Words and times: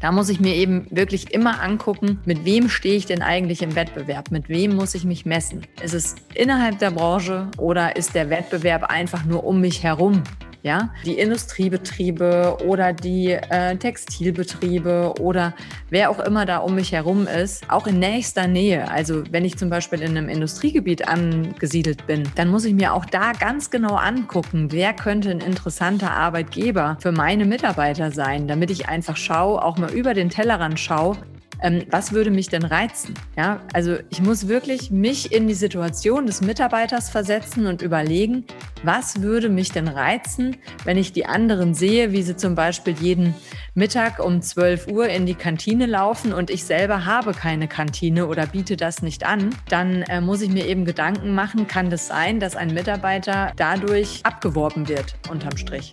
Da 0.00 0.12
muss 0.12 0.28
ich 0.28 0.38
mir 0.38 0.54
eben 0.54 0.86
wirklich 0.90 1.34
immer 1.34 1.60
angucken, 1.60 2.20
mit 2.24 2.44
wem 2.44 2.68
stehe 2.68 2.94
ich 2.94 3.06
denn 3.06 3.20
eigentlich 3.20 3.62
im 3.62 3.74
Wettbewerb? 3.74 4.30
Mit 4.30 4.48
wem 4.48 4.76
muss 4.76 4.94
ich 4.94 5.04
mich 5.04 5.26
messen? 5.26 5.62
Ist 5.82 5.94
es 5.94 6.14
innerhalb 6.34 6.78
der 6.78 6.92
Branche 6.92 7.48
oder 7.58 7.96
ist 7.96 8.14
der 8.14 8.30
Wettbewerb 8.30 8.84
einfach 8.84 9.24
nur 9.24 9.42
um 9.42 9.60
mich 9.60 9.82
herum? 9.82 10.22
Ja, 10.68 10.90
die 11.06 11.18
Industriebetriebe 11.18 12.58
oder 12.66 12.92
die 12.92 13.28
äh, 13.30 13.74
Textilbetriebe 13.76 15.14
oder 15.18 15.54
wer 15.88 16.10
auch 16.10 16.18
immer 16.18 16.44
da 16.44 16.58
um 16.58 16.74
mich 16.74 16.92
herum 16.92 17.26
ist, 17.26 17.70
auch 17.70 17.86
in 17.86 17.98
nächster 17.98 18.46
Nähe. 18.46 18.90
Also 18.90 19.22
wenn 19.30 19.46
ich 19.46 19.56
zum 19.56 19.70
Beispiel 19.70 20.02
in 20.02 20.10
einem 20.10 20.28
Industriegebiet 20.28 21.08
angesiedelt 21.08 22.06
bin, 22.06 22.24
dann 22.34 22.48
muss 22.48 22.66
ich 22.66 22.74
mir 22.74 22.92
auch 22.92 23.06
da 23.06 23.32
ganz 23.32 23.70
genau 23.70 23.94
angucken, 23.94 24.70
wer 24.70 24.92
könnte 24.92 25.30
ein 25.30 25.40
interessanter 25.40 26.10
Arbeitgeber 26.10 26.98
für 27.00 27.12
meine 27.12 27.46
Mitarbeiter 27.46 28.10
sein, 28.10 28.46
damit 28.46 28.70
ich 28.70 28.90
einfach 28.90 29.16
schaue, 29.16 29.64
auch 29.64 29.78
mal 29.78 29.90
über 29.90 30.12
den 30.12 30.28
Tellerrand 30.28 30.78
schaue, 30.78 31.16
ähm, 31.60 31.84
was 31.90 32.12
würde 32.12 32.30
mich 32.30 32.48
denn 32.48 32.64
reizen? 32.64 33.14
Ja, 33.36 33.60
also 33.72 33.96
ich 34.10 34.22
muss 34.22 34.48
wirklich 34.48 34.90
mich 34.90 35.32
in 35.32 35.48
die 35.48 35.54
Situation 35.54 36.26
des 36.26 36.40
Mitarbeiters 36.40 37.10
versetzen 37.10 37.66
und 37.66 37.82
überlegen, 37.82 38.44
was 38.82 39.22
würde 39.22 39.48
mich 39.48 39.70
denn 39.70 39.88
reizen, 39.88 40.56
wenn 40.84 40.96
ich 40.96 41.12
die 41.12 41.26
anderen 41.26 41.74
sehe, 41.74 42.12
wie 42.12 42.22
sie 42.22 42.36
zum 42.36 42.54
Beispiel 42.54 42.94
jeden 43.00 43.34
Mittag 43.74 44.18
um 44.18 44.42
12 44.42 44.88
Uhr 44.88 45.08
in 45.08 45.26
die 45.26 45.34
Kantine 45.34 45.86
laufen 45.86 46.32
und 46.32 46.50
ich 46.50 46.64
selber 46.64 47.04
habe 47.04 47.32
keine 47.32 47.68
Kantine 47.68 48.26
oder 48.26 48.46
biete 48.46 48.76
das 48.76 49.02
nicht 49.02 49.24
an, 49.24 49.54
dann 49.68 50.02
äh, 50.02 50.20
muss 50.20 50.42
ich 50.42 50.50
mir 50.50 50.66
eben 50.66 50.84
Gedanken 50.84 51.34
machen, 51.34 51.66
kann 51.66 51.90
das 51.90 52.08
sein, 52.08 52.40
dass 52.40 52.56
ein 52.56 52.74
Mitarbeiter 52.74 53.52
dadurch 53.56 54.20
abgeworben 54.24 54.88
wird 54.88 55.16
unterm 55.30 55.56
Strich. 55.56 55.92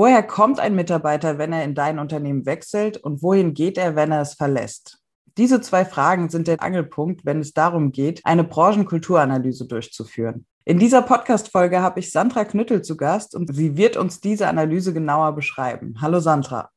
Woher 0.00 0.22
kommt 0.22 0.60
ein 0.60 0.74
Mitarbeiter, 0.74 1.36
wenn 1.36 1.52
er 1.52 1.62
in 1.62 1.74
dein 1.74 1.98
Unternehmen 1.98 2.46
wechselt 2.46 2.96
und 2.96 3.22
wohin 3.22 3.52
geht 3.52 3.76
er, 3.76 3.96
wenn 3.96 4.10
er 4.12 4.22
es 4.22 4.32
verlässt? 4.32 4.98
Diese 5.36 5.60
zwei 5.60 5.84
Fragen 5.84 6.30
sind 6.30 6.48
der 6.48 6.62
Angelpunkt, 6.62 7.26
wenn 7.26 7.38
es 7.38 7.52
darum 7.52 7.92
geht, 7.92 8.24
eine 8.24 8.42
Branchenkulturanalyse 8.42 9.66
durchzuführen. 9.66 10.46
In 10.64 10.78
dieser 10.78 11.02
Podcast-Folge 11.02 11.82
habe 11.82 12.00
ich 12.00 12.12
Sandra 12.12 12.46
Knüttel 12.46 12.80
zu 12.80 12.96
Gast 12.96 13.34
und 13.34 13.54
sie 13.54 13.76
wird 13.76 13.98
uns 13.98 14.22
diese 14.22 14.48
Analyse 14.48 14.94
genauer 14.94 15.34
beschreiben. 15.34 15.96
Hallo 16.00 16.18
Sandra. 16.18 16.70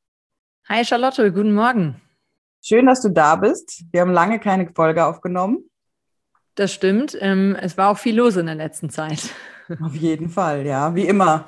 Hi 0.67 0.83
Charlotte, 0.83 1.31
guten 1.31 1.53
Morgen. 1.53 2.01
Schön, 2.61 2.87
dass 2.87 3.01
du 3.01 3.07
da 3.07 3.37
bist. 3.37 3.85
Wir 3.93 4.01
haben 4.01 4.11
lange 4.11 4.41
keine 4.41 4.69
Folge 4.75 5.05
aufgenommen. 5.05 5.69
Das 6.55 6.73
stimmt. 6.73 7.17
Ähm, 7.21 7.55
es 7.55 7.77
war 7.77 7.89
auch 7.89 7.97
viel 7.97 8.17
los 8.17 8.35
in 8.35 8.47
der 8.47 8.55
letzten 8.55 8.89
Zeit. 8.89 9.29
Auf 9.81 9.95
jeden 9.95 10.27
Fall, 10.27 10.65
ja, 10.65 10.93
wie 10.93 11.07
immer. 11.07 11.47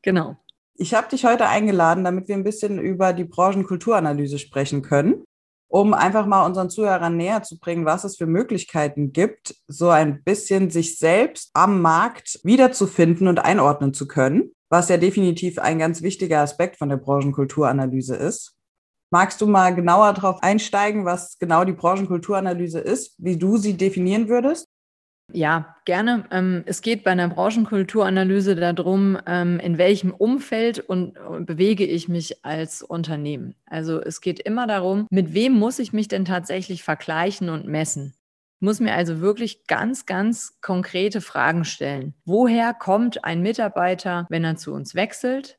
Genau. 0.00 0.38
Ich 0.82 0.94
habe 0.94 1.10
dich 1.10 1.26
heute 1.26 1.46
eingeladen, 1.46 2.04
damit 2.04 2.26
wir 2.28 2.34
ein 2.34 2.42
bisschen 2.42 2.78
über 2.78 3.12
die 3.12 3.24
Branchenkulturanalyse 3.26 4.38
sprechen 4.38 4.80
können, 4.80 5.24
um 5.68 5.92
einfach 5.92 6.24
mal 6.24 6.46
unseren 6.46 6.70
Zuhörern 6.70 7.18
näher 7.18 7.42
zu 7.42 7.58
bringen, 7.58 7.84
was 7.84 8.04
es 8.04 8.16
für 8.16 8.24
Möglichkeiten 8.24 9.12
gibt, 9.12 9.54
so 9.68 9.90
ein 9.90 10.24
bisschen 10.24 10.70
sich 10.70 10.96
selbst 10.96 11.50
am 11.52 11.82
Markt 11.82 12.40
wiederzufinden 12.44 13.28
und 13.28 13.40
einordnen 13.40 13.92
zu 13.92 14.08
können, 14.08 14.52
was 14.70 14.88
ja 14.88 14.96
definitiv 14.96 15.58
ein 15.58 15.78
ganz 15.78 16.00
wichtiger 16.00 16.40
Aspekt 16.40 16.78
von 16.78 16.88
der 16.88 16.96
Branchenkulturanalyse 16.96 18.16
ist. 18.16 18.56
Magst 19.12 19.42
du 19.42 19.46
mal 19.46 19.74
genauer 19.74 20.14
darauf 20.14 20.42
einsteigen, 20.42 21.04
was 21.04 21.36
genau 21.38 21.64
die 21.64 21.74
Branchenkulturanalyse 21.74 22.80
ist, 22.80 23.16
wie 23.18 23.36
du 23.36 23.58
sie 23.58 23.76
definieren 23.76 24.30
würdest? 24.30 24.66
Ja, 25.32 25.76
gerne. 25.84 26.24
Ähm, 26.30 26.62
es 26.66 26.82
geht 26.82 27.04
bei 27.04 27.10
einer 27.10 27.28
Branchenkulturanalyse 27.28 28.56
darum, 28.56 29.18
ähm, 29.26 29.60
in 29.60 29.78
welchem 29.78 30.12
Umfeld 30.12 30.80
und 30.80 31.16
äh, 31.16 31.40
bewege 31.40 31.84
ich 31.84 32.08
mich 32.08 32.44
als 32.44 32.82
Unternehmen. 32.82 33.54
Also 33.66 34.00
es 34.00 34.20
geht 34.20 34.40
immer 34.40 34.66
darum, 34.66 35.06
mit 35.10 35.34
wem 35.34 35.52
muss 35.52 35.78
ich 35.78 35.92
mich 35.92 36.08
denn 36.08 36.24
tatsächlich 36.24 36.82
vergleichen 36.82 37.48
und 37.48 37.66
messen. 37.66 38.14
Ich 38.56 38.62
muss 38.62 38.80
mir 38.80 38.94
also 38.94 39.20
wirklich 39.20 39.66
ganz, 39.66 40.04
ganz 40.04 40.58
konkrete 40.60 41.20
Fragen 41.20 41.64
stellen. 41.64 42.14
Woher 42.24 42.74
kommt 42.74 43.24
ein 43.24 43.40
Mitarbeiter, 43.40 44.26
wenn 44.28 44.44
er 44.44 44.56
zu 44.56 44.72
uns 44.72 44.94
wechselt? 44.94 45.58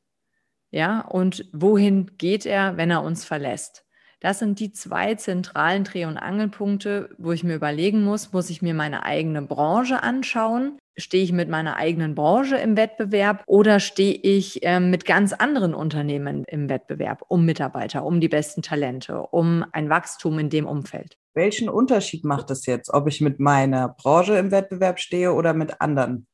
Ja, 0.69 1.01
und 1.01 1.49
wohin 1.51 2.11
geht 2.17 2.45
er, 2.45 2.77
wenn 2.77 2.91
er 2.91 3.03
uns 3.03 3.25
verlässt? 3.25 3.85
Das 4.21 4.37
sind 4.37 4.59
die 4.59 4.71
zwei 4.71 5.15
zentralen 5.15 5.83
Dreh- 5.83 6.05
und 6.05 6.17
Angelpunkte, 6.17 7.09
wo 7.17 7.31
ich 7.31 7.43
mir 7.43 7.55
überlegen 7.55 8.03
muss, 8.03 8.31
muss 8.31 8.51
ich 8.51 8.61
mir 8.61 8.75
meine 8.75 9.03
eigene 9.03 9.41
Branche 9.41 10.03
anschauen? 10.03 10.77
Stehe 10.95 11.23
ich 11.23 11.31
mit 11.31 11.49
meiner 11.49 11.77
eigenen 11.77 12.13
Branche 12.13 12.57
im 12.57 12.77
Wettbewerb 12.77 13.43
oder 13.47 13.79
stehe 13.79 14.13
ich 14.13 14.63
äh, 14.63 14.79
mit 14.79 15.05
ganz 15.05 15.33
anderen 15.33 15.73
Unternehmen 15.73 16.43
im 16.45 16.69
Wettbewerb 16.69 17.23
um 17.29 17.45
Mitarbeiter, 17.45 18.05
um 18.05 18.19
die 18.19 18.29
besten 18.29 18.61
Talente, 18.61 19.21
um 19.21 19.65
ein 19.71 19.89
Wachstum 19.89 20.37
in 20.37 20.51
dem 20.51 20.67
Umfeld? 20.67 21.17
Welchen 21.33 21.67
Unterschied 21.67 22.23
macht 22.23 22.51
es 22.51 22.67
jetzt, 22.67 22.93
ob 22.93 23.07
ich 23.07 23.21
mit 23.21 23.39
meiner 23.39 23.89
Branche 23.89 24.37
im 24.37 24.51
Wettbewerb 24.51 24.99
stehe 24.99 25.33
oder 25.33 25.55
mit 25.55 25.81
anderen 25.81 26.27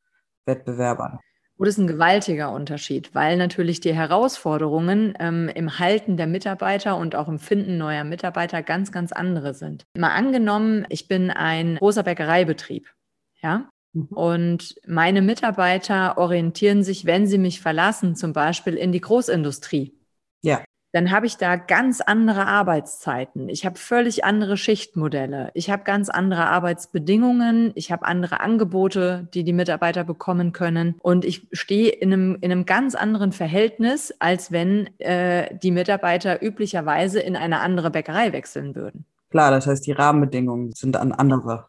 Wettbewerbern? 0.46 1.20
Das 1.60 1.70
ist 1.70 1.78
ein 1.78 1.88
gewaltiger 1.88 2.52
Unterschied, 2.52 3.16
weil 3.16 3.38
natürlich 3.38 3.80
die 3.80 3.94
Herausforderungen 3.94 5.14
ähm, 5.20 5.50
im 5.50 5.80
Halten 5.80 6.18
der 6.18 6.28
Mitarbeiter 6.28 6.98
und 6.98 7.16
auch 7.16 7.28
im 7.28 7.40
Finden 7.40 7.78
neuer 7.78 8.04
Mitarbeiter 8.04 8.62
ganz, 8.62 8.92
ganz 8.92 9.12
andere 9.12 9.54
sind. 9.54 9.86
Mal 9.98 10.12
angenommen, 10.12 10.86
ich 10.90 11.08
bin 11.08 11.32
ein 11.32 11.78
großer 11.78 12.04
Bäckereibetrieb, 12.04 12.94
ja, 13.42 13.70
mhm. 13.94 14.08
und 14.08 14.76
meine 14.86 15.22
Mitarbeiter 15.22 16.18
orientieren 16.18 16.84
sich, 16.84 17.06
wenn 17.06 17.26
sie 17.26 17.40
mich 17.40 17.60
verlassen, 17.62 18.16
zum 18.16 18.34
Beispiel 18.34 18.76
in 18.76 18.92
die 18.92 19.02
Großindustrie. 19.02 19.94
Ja 20.42 20.62
dann 20.92 21.12
habe 21.12 21.26
ich 21.26 21.38
da 21.38 21.56
ganz 21.58 22.02
andere 22.02 22.46
Arbeitszeiten. 22.46 23.50
Ich 23.50 23.66
habe 23.66 23.78
völlig 23.78 24.24
andere 24.24 24.58
Schichtmodelle. 24.58 25.52
Ich 25.54 25.70
habe 25.70 25.84
ganz 25.84 26.10
andere 26.10 26.48
Arbeitsbedingungen. 26.48 27.72
Ich 27.76 27.92
habe 27.92 28.06
andere 28.06 28.40
Angebote, 28.40 29.28
die 29.34 29.44
die 29.44 29.54
Mitarbeiter 29.54 30.04
bekommen 30.04 30.54
können. 30.54 30.96
Und 31.02 31.26
ich 31.26 31.48
stehe 31.52 31.90
in 31.90 32.14
einem, 32.14 32.38
in 32.42 32.52
einem 32.52 32.66
ganz 32.66 32.96
anderen 32.96 33.32
Verhältnis, 33.32 34.14
als 34.20 34.52
wenn 34.52 34.90
äh, 35.00 35.56
die 35.58 35.72
Mitarbeiter 35.72 36.42
üblicherweise 36.42 37.20
in 37.20 37.36
eine 37.36 37.60
andere 37.60 37.92
Bäckerei 37.92 38.32
wechseln 38.32 38.76
würden. 38.76 39.06
Klar, 39.30 39.52
das 39.52 39.68
heißt, 39.68 39.86
die 39.86 39.92
Rahmenbedingungen 39.92 40.72
sind 40.72 40.96
an 40.96 41.12
andere. 41.12 41.68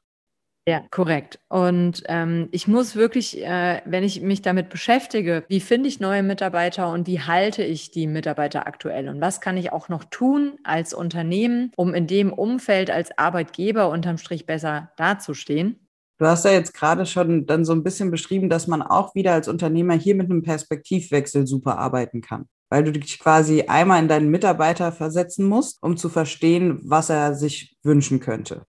Ja, 0.69 0.83
korrekt. 0.91 1.39
Und 1.49 2.03
ähm, 2.09 2.51
ich 2.53 2.69
muss 2.69 2.95
wirklich, 2.95 3.43
äh, 3.43 3.81
wenn 3.87 4.05
ich 4.05 4.21
mich 4.21 4.43
damit 4.43 4.69
beschäftige, 4.69 5.45
wie 5.49 5.61
finde 5.61 5.89
ich 5.89 5.99
neue 5.99 6.23
Mitarbeiter 6.23 6.93
und 6.93 7.07
wie 7.07 7.23
halte 7.23 7.63
ich 7.63 7.91
die 7.91 8.07
Mitarbeiter 8.07 8.67
aktuell 8.67 9.09
und 9.09 9.19
was 9.19 9.41
kann 9.41 9.57
ich 9.57 9.73
auch 9.73 9.89
noch 9.89 10.05
tun 10.05 10.59
als 10.65 10.93
Unternehmen, 10.93 11.73
um 11.75 11.95
in 11.95 12.07
dem 12.07 12.35
Umfeld 12.35 12.91
als 12.91 13.17
Arbeitgeber 13.17 13.89
unterm 13.89 14.19
Strich 14.19 14.45
besser 14.45 14.93
dazustehen. 14.99 15.89
Du 16.19 16.27
hast 16.27 16.45
ja 16.45 16.51
jetzt 16.51 16.75
gerade 16.75 17.07
schon 17.07 17.47
dann 17.47 17.65
so 17.65 17.73
ein 17.73 17.83
bisschen 17.83 18.11
beschrieben, 18.11 18.51
dass 18.51 18.67
man 18.67 18.83
auch 18.83 19.15
wieder 19.15 19.33
als 19.33 19.49
Unternehmer 19.49 19.95
hier 19.95 20.17
mit 20.17 20.31
einem 20.31 20.43
Perspektivwechsel 20.43 21.47
super 21.47 21.79
arbeiten 21.79 22.21
kann 22.21 22.45
weil 22.71 22.85
du 22.85 22.93
dich 22.93 23.19
quasi 23.19 23.63
einmal 23.63 24.03
in 24.03 24.09
deinen 24.09 24.29
Mitarbeiter 24.29 24.93
versetzen 24.93 25.47
musst, 25.47 25.83
um 25.83 25.97
zu 25.97 26.11
verstehen, 26.11 26.81
was 26.83 27.09
er 27.09 27.35
sich 27.35 27.79
wünschen 27.83 28.21
könnte. 28.21 28.67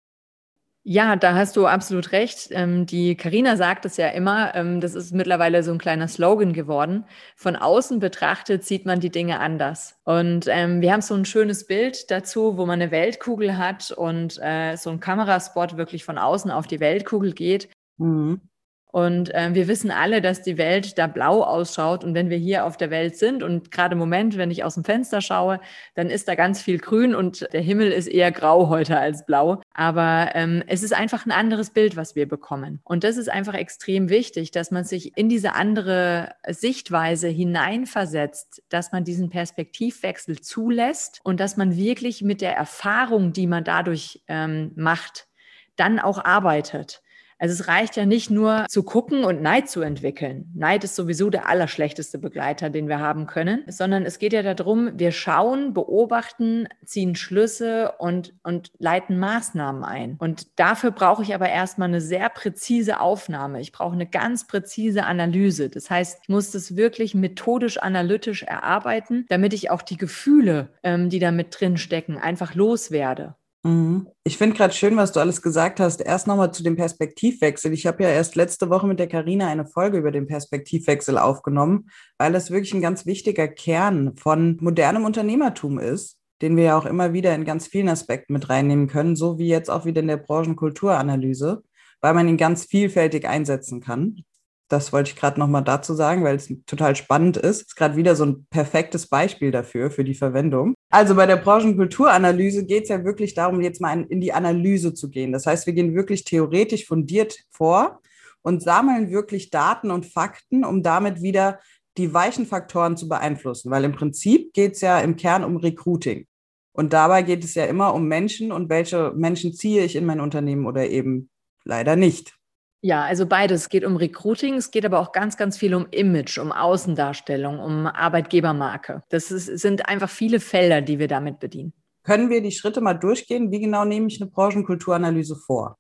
Ja, 0.84 1.18
da 1.18 1.36
hast 1.36 1.58
du 1.58 1.68
absolut 1.68 2.14
recht. 2.14 2.48
Ähm, 2.52 2.86
die 2.86 3.16
Karina 3.16 3.58
sagt 3.58 3.86
es 3.86 3.98
ja 3.98 4.08
immer, 4.08 4.56
ähm, 4.56 4.80
das 4.80 4.96
ist 4.96 5.14
mittlerweile 5.14 5.62
so 5.62 5.72
ein 5.72 5.78
kleiner 5.78 6.08
Slogan 6.08 6.54
geworden. 6.54 7.06
Von 7.36 7.56
außen 7.58 8.00
betrachtet 8.00 8.64
sieht 8.64 8.86
man 8.86 9.00
die 9.00 9.12
Dinge 9.12 9.40
anders. 9.40 10.00
Und 10.06 10.48
ähm, 10.48 10.82
wir 10.82 10.94
haben 10.94 11.02
so 11.02 11.16
ein 11.16 11.26
schönes 11.26 11.68
Bild 11.68 12.10
dazu, 12.10 12.58
wo 12.58 12.66
man 12.66 12.82
eine 12.82 12.92
Weltkugel 12.92 13.58
hat 13.58 13.92
und 13.92 14.40
äh, 14.42 14.78
so 14.78 14.90
ein 14.90 15.02
Kameraspot 15.02 15.76
wirklich 15.78 16.06
von 16.06 16.18
außen 16.18 16.50
auf 16.50 16.66
die 16.66 16.80
Weltkugel 16.80 17.34
geht. 17.34 17.70
Mhm. 17.98 18.49
Und 18.92 19.34
äh, 19.36 19.54
wir 19.54 19.68
wissen 19.68 19.92
alle, 19.92 20.20
dass 20.20 20.42
die 20.42 20.58
Welt 20.58 20.98
da 20.98 21.06
blau 21.06 21.44
ausschaut. 21.44 22.04
Und 22.04 22.16
wenn 22.16 22.32
wir 22.32 22.38
hier 22.38 22.66
auf 22.66 22.76
der 22.76 22.90
Welt 22.90 23.18
sind 23.18 23.44
und 23.44 23.72
gerade 23.72 23.94
im 23.94 24.00
Moment, 24.00 24.36
wenn 24.36 24.50
ich 24.50 24.64
aus 24.64 24.74
dem 24.74 24.84
Fenster 24.84 25.22
schaue, 25.22 25.60
dann 25.94 26.10
ist 26.10 26.28
da 26.28 26.34
ganz 26.34 26.62
viel 26.62 26.80
grün 26.80 27.14
und 27.14 27.48
der 27.54 27.62
Himmel 27.62 27.92
ist 27.92 28.08
eher 28.08 28.32
grau 28.32 28.68
heute 28.68 28.98
als 29.00 29.28
blau. 29.28 29.62
Aber 29.76 30.32
ähm, 30.34 30.64
es 30.66 30.82
ist 30.82 30.94
einfach 30.94 31.28
ein 31.28 31.32
anderes 31.32 31.70
Bild, 31.70 31.98
was 31.98 32.16
wir 32.16 32.28
bekommen. 32.28 32.80
Und 32.84 33.04
das 33.04 33.18
ist 33.18 33.30
einfach 33.30 33.54
extrem 33.54 34.10
wichtig, 34.10 34.50
dass 34.50 34.72
man 34.72 34.84
sich 34.84 35.16
in 35.16 35.30
diese 35.30 35.54
andere 35.54 36.34
Sichtweise 36.48 37.28
hineinversetzt, 37.28 38.64
dass 38.70 38.92
man 38.92 39.04
diesen 39.04 39.30
Perspektivwechsel 39.30 40.42
zulässt 40.42 41.20
und 41.24 41.40
dass 41.40 41.58
man 41.58 41.76
wirklich 41.76 42.24
mit 42.24 42.42
der 42.42 42.56
Erfahrung, 42.56 43.34
die 43.34 43.46
man 43.46 43.64
dadurch 43.64 44.24
ähm, 44.28 44.72
macht, 44.76 45.28
dann 45.76 46.00
auch 46.00 46.26
arbeitet. 46.26 47.04
Also 47.40 47.54
es 47.54 47.68
reicht 47.68 47.96
ja 47.96 48.06
nicht 48.06 48.30
nur 48.30 48.66
zu 48.70 48.84
gucken 48.84 49.24
und 49.24 49.42
Neid 49.42 49.70
zu 49.70 49.82
entwickeln. 49.82 50.52
Neid 50.54 50.84
ist 50.84 50.96
sowieso 50.96 51.30
der 51.30 51.48
allerschlechteste 51.48 52.20
Begleiter, 52.20 52.70
den 52.70 52.90
wir 52.90 53.00
haben 53.00 53.28
können, 53.28 53.64
sondern 53.68 54.06
es 54.06 54.20
geht 54.20 54.34
ja 54.34 54.54
darum, 54.54 54.92
wir 55.00 55.12
schauen, 55.12 55.74
beobachten, 55.74 56.68
ziehen 56.86 57.16
Schlüsse 57.16 57.94
und, 57.98 58.34
und 58.44 58.72
leiten 58.78 59.18
Maßnahmen 59.18 59.84
ein. 59.84 60.18
Und 60.20 60.60
dafür 60.60 60.92
brauche 60.92 61.24
ich 61.24 61.34
aber 61.34 61.50
erstmal 61.50 61.88
eine 61.88 62.02
sehr 62.02 62.30
präzise 62.30 63.00
Aufnahme. 63.00 63.62
Ich 63.62 63.72
brauche 63.72 63.94
eine 63.94 64.08
ganz 64.08 64.46
präzise 64.46 65.06
Analyse. 65.06 65.70
Das 65.70 65.90
heißt, 65.90 66.20
ich 66.24 66.30
muss 66.30 66.52
das 66.52 66.76
wirklich 66.76 67.16
methodisch, 67.16 67.78
analytisch 67.82 68.44
erarbeiten, 68.44 69.26
damit 69.30 69.54
ich 69.54 69.72
auch 69.72 69.82
die 69.82 69.98
Gefühle, 69.98 70.74
ähm, 70.84 71.10
die 71.10 71.20
da 71.20 71.32
mit 71.32 71.58
drin 71.58 71.78
stecken, 71.78 72.18
einfach 72.18 72.54
loswerde. 72.54 73.36
Mhm. 73.64 74.08
Ich 74.24 74.38
finde 74.38 74.56
gerade 74.56 74.74
schön, 74.74 74.96
was 74.96 75.12
du 75.12 75.20
alles 75.20 75.42
gesagt 75.42 75.80
hast. 75.80 76.02
Erst 76.02 76.28
nochmal 76.28 76.54
zu 76.54 76.64
dem 76.64 76.78
Perspektivwechsel. 76.78 77.74
Ich 77.74 77.86
habe 77.86 78.04
ja 78.04 78.10
erst 78.10 78.36
letzte 78.36 78.70
Woche 78.70 78.88
mit 78.88 79.00
der 79.00 79.08
Karina 79.08 79.48
eine 79.48 79.66
Folge 79.66 79.98
über 79.98 80.12
den 80.12 80.28
Perspektivwechsel 80.28 81.18
aufgenommen, 81.18 81.90
weil 82.18 82.36
es 82.36 82.52
wirklich 82.52 82.74
ein 82.74 82.82
ganz 82.82 83.06
wichtiger 83.06 83.48
Kern 83.48 84.16
von 84.16 84.58
modernem 84.62 85.04
Unternehmertum 85.04 85.78
ist, 85.78 86.18
den 86.42 86.56
wir 86.56 86.64
ja 86.64 86.78
auch 86.78 86.86
immer 86.86 87.12
wieder 87.12 87.36
in 87.36 87.44
ganz 87.44 87.68
vielen 87.68 87.90
Aspekten 87.90 88.34
mit 88.34 88.50
reinnehmen 88.50 88.88
können, 88.88 89.18
so 89.18 89.38
wie 89.38 89.48
jetzt 89.48 89.70
auch 89.70 89.86
wieder 89.86 90.02
in 90.02 90.08
der 90.08 90.18
Branchenkulturanalyse, 90.18 91.62
weil 92.00 92.14
man 92.14 92.30
ihn 92.30 92.38
ganz 92.38 92.64
vielfältig 92.64 93.28
einsetzen 93.28 93.82
kann. 93.82 94.24
Das 94.70 94.94
wollte 94.94 95.10
ich 95.10 95.16
gerade 95.16 95.40
nochmal 95.40 95.64
dazu 95.64 95.96
sagen, 95.96 96.24
weil 96.24 96.36
es 96.36 96.54
total 96.68 96.96
spannend 96.96 97.38
ist. 97.38 97.44
Es 97.44 97.68
ist 97.68 97.76
gerade 97.76 97.96
wieder 97.96 98.16
so 98.16 98.26
ein 98.26 98.46
perfektes 98.52 99.08
Beispiel 99.08 99.50
dafür, 99.50 99.90
für 99.90 100.04
die 100.04 100.14
Verwendung. 100.14 100.76
Also 100.92 101.16
bei 101.16 101.26
der 101.26 101.38
Branchenkulturanalyse 101.38 102.66
geht 102.66 102.84
es 102.84 102.90
ja 102.90 103.04
wirklich 103.04 103.34
darum, 103.34 103.62
jetzt 103.62 103.82
mal 103.82 104.06
in 104.08 104.22
die 104.22 104.32
Analyse 104.32 104.94
zu 104.94 105.10
gehen. 105.10 105.32
Das 105.32 105.48
heißt, 105.48 105.66
wir 105.66 105.74
gehen 105.74 105.96
wirklich 105.96 106.24
theoretisch 106.24 106.86
fundiert 106.86 107.40
vor 107.50 108.00
und 108.44 108.62
sammeln 108.62 109.10
wirklich 109.10 109.50
Daten 109.50 109.90
und 109.90 110.06
Fakten, 110.06 110.64
um 110.64 110.84
damit 110.84 111.24
wieder 111.24 111.60
die 111.98 112.14
weichen 112.14 112.46
Faktoren 112.46 112.96
zu 112.96 113.10
beeinflussen. 113.10 113.72
Weil 113.72 113.84
im 113.84 113.94
Prinzip 113.94 114.54
geht 114.54 114.74
es 114.74 114.82
ja 114.82 115.00
im 115.00 115.16
Kern 115.16 115.44
um 115.44 115.58
Recruiting. 115.58 116.28
Und 116.74 116.94
dabei 116.94 117.24
geht 117.24 117.44
es 117.44 117.56
ja 117.56 117.66
immer 117.66 117.94
um 117.96 118.08
Menschen 118.08 118.52
und 118.52 118.70
welche 118.70 119.14
Menschen 119.16 119.54
ziehe 119.54 119.84
ich 119.84 119.96
in 119.96 120.06
mein 120.06 120.22
Unternehmen 120.22 120.68
oder 120.68 120.88
eben 120.88 121.30
leider 121.66 121.96
nicht. 121.96 122.39
Ja, 122.82 123.04
also 123.04 123.26
beides. 123.26 123.64
Es 123.64 123.70
geht 123.70 123.84
um 123.84 123.98
Recruiting, 123.98 124.56
es 124.56 124.72
geht 124.72 124.86
aber 124.86 125.00
auch 125.00 125.12
ganz, 125.12 125.36
ganz 125.36 125.58
viel 125.58 125.76
um 125.76 125.88
Image, 125.92 126.38
um 126.38 126.52
Außendarstellung, 126.52 127.60
um 127.60 127.88
Arbeitgebermarke. 127.88 129.04
Das 129.10 129.32
ist, 129.32 129.46
sind 129.46 129.88
einfach 129.90 130.10
viele 130.10 130.40
Felder, 130.40 130.82
die 130.82 130.98
wir 130.98 131.10
damit 131.10 131.40
bedienen. 131.40 131.74
Können 132.04 132.30
wir 132.30 132.42
die 132.42 132.52
Schritte 132.52 132.80
mal 132.80 132.94
durchgehen? 132.94 133.52
Wie 133.52 133.60
genau 133.60 133.84
nehme 133.84 134.08
ich 134.08 134.22
eine 134.22 134.32
Branchenkulturanalyse 134.32 135.36
vor? 135.36 135.78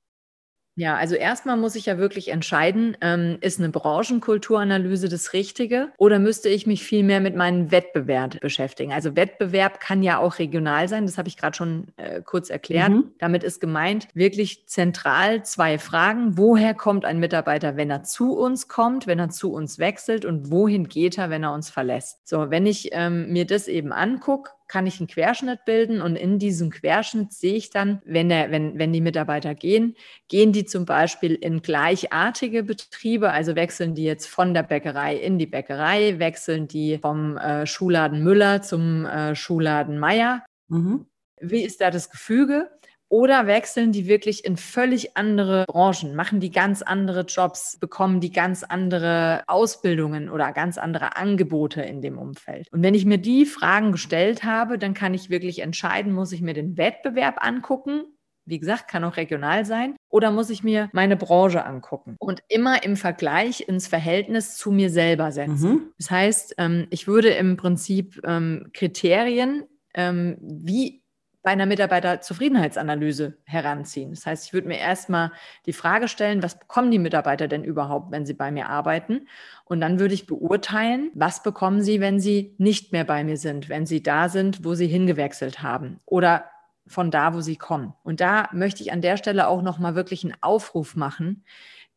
Ja, 0.76 0.96
also 0.96 1.16
erstmal 1.16 1.58
muss 1.58 1.76
ich 1.76 1.88
ja 1.88 1.98
wirklich 1.98 2.30
entscheiden, 2.30 2.96
ähm, 3.02 3.38
ist 3.42 3.60
eine 3.60 3.70
Branchenkulturanalyse 3.70 5.10
das 5.10 5.34
Richtige 5.34 5.92
oder 5.98 6.20
müsste 6.20 6.48
ich 6.48 6.68
mich 6.68 6.84
viel 6.84 7.04
mehr 7.04 7.20
mit 7.20 7.36
meinem 7.36 7.70
Wettbewerb 7.72 8.40
beschäftigen? 8.40 8.94
Also 8.94 9.16
Wettbewerb 9.16 9.82
kann 9.82 10.04
ja 10.04 10.20
auch 10.20 10.40
regional 10.40 10.88
sein, 10.88 11.06
das 11.06 11.18
habe 11.18 11.28
ich 11.28 11.36
gerade 11.36 11.58
schon 11.58 11.88
äh, 11.98 12.22
kurz 12.22 12.50
erklärt. 12.50 12.92
Mhm. 12.92 13.12
Damit 13.18 13.44
ist 13.44 13.60
gemeint, 13.60 14.08
wirklich 14.14 14.68
zentral 14.68 15.44
zwei 15.44 15.78
Fragen. 15.78 16.38
Woher 16.38 16.74
kommt 16.74 17.04
ein 17.04 17.20
Mitarbeiter, 17.20 17.76
wenn 17.76 17.90
er 17.90 18.04
zu 18.04 18.38
uns 18.38 18.70
kommt, 18.70 19.06
wenn 19.06 19.20
er 19.20 19.30
zu 19.30 19.52
uns 19.52 19.80
wechselt 19.80 20.24
und 20.24 20.50
wohin 20.50 20.88
geht 20.88 21.18
er, 21.18 21.30
wenn 21.30 21.44
er 21.44 21.54
uns 21.54 21.70
verlässt? 21.70 22.26
So, 22.28 22.52
wenn 22.52 22.66
ich 22.66 22.90
ähm, 22.94 23.34
mir 23.34 23.46
das 23.46 23.68
eben 23.68 23.92
angucke, 23.92 24.52
kann 24.70 24.88
ich 24.88 25.00
einen 25.00 25.08
Querschnitt 25.08 25.66
bilden 25.66 26.02
und 26.02 26.16
in 26.16 26.40
diesem 26.40 26.70
Querschnitt 26.70 27.34
sehe 27.34 27.56
ich 27.56 27.72
dann, 27.72 28.02
wenn, 28.06 28.30
der, 28.30 28.52
wenn, 28.52 28.78
wenn 28.80 28.94
die 28.94 29.02
Mitarbeiter 29.02 29.56
gehen, 29.56 29.96
gehen 30.30 30.54
die 30.54 30.64
zum 30.64 30.86
Beispiel 30.86 31.34
in 31.34 31.62
gleichartige 31.62 32.64
Betriebe, 32.64 33.32
also 33.32 33.56
wechseln 33.56 33.96
die 33.96 34.04
jetzt 34.04 34.28
von 34.28 34.54
der 34.54 34.64
Bäckerei 34.64 35.18
in 35.18 35.40
die 35.40 35.48
Bäckerei, 35.48 36.20
wechseln 36.20 36.68
die 36.68 37.00
vom 37.00 37.36
äh, 37.38 37.66
Schuhladen 37.66 38.24
Müller 38.24 38.62
zum 38.62 39.06
äh, 39.06 39.36
Schuhladen 39.36 39.98
Meier. 39.98 40.46
Mhm. 40.68 41.08
Wie 41.42 41.64
ist 41.64 41.82
da 41.82 41.90
das 41.90 42.12
Gefüge? 42.12 42.70
Oder 43.10 43.48
wechseln 43.48 43.92
die 43.92 44.08
wirklich 44.08 44.46
in 44.46 44.56
völlig 44.56 45.18
andere 45.18 45.66
Branchen, 45.68 46.16
machen 46.16 46.40
die 46.40 46.52
ganz 46.52 46.84
andere 46.84 47.22
Jobs, 47.22 47.78
bekommen 47.80 48.22
die 48.22 48.32
ganz 48.32 48.64
andere 48.64 49.44
Ausbildungen 49.48 50.30
oder 50.30 50.52
ganz 50.52 50.78
andere 50.78 51.18
Angebote 51.18 51.82
in 51.82 52.02
dem 52.02 52.20
Umfeld? 52.20 52.68
Und 52.72 52.84
wenn 52.84 52.94
ich 52.94 53.06
mir 53.06 53.18
die 53.18 53.48
Fragen 53.48 53.92
gestellt 53.92 54.44
habe, 54.44 54.78
dann 54.78 54.94
kann 54.94 55.16
ich 55.16 55.32
wirklich 55.32 55.60
entscheiden, 55.60 56.14
muss 56.14 56.32
ich 56.32 56.42
mir 56.42 56.54
den 56.54 56.78
Wettbewerb 56.78 57.44
angucken? 57.44 58.04
Wie 58.46 58.60
gesagt, 58.60 58.88
kann 58.88 59.04
auch 59.04 59.18
regional 59.18 59.66
sein. 59.66 59.96
Oder 60.10 60.32
muss 60.32 60.50
ich 60.50 60.64
mir 60.64 60.90
meine 60.92 61.16
Branche 61.16 61.66
angucken 61.66 62.16
und 62.20 62.42
immer 62.48 62.84
im 62.84 62.96
Vergleich 62.96 63.68
ins 63.68 63.88
Verhältnis 63.88 64.56
zu 64.56 64.72
mir 64.72 64.90
selber 64.90 65.32
setzen? 65.32 65.70
Mhm. 65.70 65.82
Das 65.98 66.10
heißt, 66.10 66.56
ähm, 66.58 66.88
ich 66.90 67.08
würde 67.08 67.30
im 67.30 67.58
Prinzip 67.58 68.20
ähm, 68.24 68.70
Kriterien, 68.74 69.66
ähm, 69.94 70.38
wie 70.42 70.99
bei 71.42 71.52
einer 71.52 71.66
Mitarbeiterzufriedenheitsanalyse 71.66 73.38
heranziehen. 73.46 74.12
Das 74.12 74.26
heißt, 74.26 74.46
ich 74.46 74.54
würde 74.54 74.68
mir 74.68 74.78
erstmal 74.78 75.32
die 75.66 75.74
Frage 75.74 76.08
stellen, 76.08 76.44
was 76.44 76.60
bekommen 76.60 76.92
die 76.92 77.00
Mitarbeiter 77.00 77.48
denn 77.48 77.64
überhaupt, 77.64 78.12
wenn 78.12 78.26
sie 78.26 78.34
bei 78.34 78.52
mir 78.52 78.68
arbeiten? 78.68 79.28
Und 79.64 79.80
dann 79.80 80.00
würde 80.00 80.14
ich 80.14 80.28
beurteilen, 80.28 81.12
was 81.14 81.42
bekommen 81.42 81.82
sie, 81.82 82.02
wenn 82.02 82.20
sie 82.20 82.56
nicht 82.58 82.92
mehr 82.92 83.06
bei 83.06 83.24
mir 83.24 83.38
sind, 83.38 83.70
wenn 83.70 83.86
sie 83.86 84.04
da 84.04 84.28
sind, 84.28 84.66
wo 84.66 84.74
sie 84.76 84.88
hingewechselt 84.88 85.64
haben 85.64 86.00
oder 86.06 86.46
von 86.88 87.12
da, 87.12 87.34
wo 87.34 87.42
sie 87.42 87.56
kommen. 87.56 87.94
Und 88.04 88.20
da 88.20 88.50
möchte 88.52 88.84
ich 88.84 88.92
an 88.92 89.02
der 89.02 89.16
Stelle 89.16 89.48
auch 89.48 89.62
nochmal 89.62 89.96
wirklich 89.96 90.24
einen 90.24 90.36
Aufruf 90.42 90.96
machen. 90.96 91.46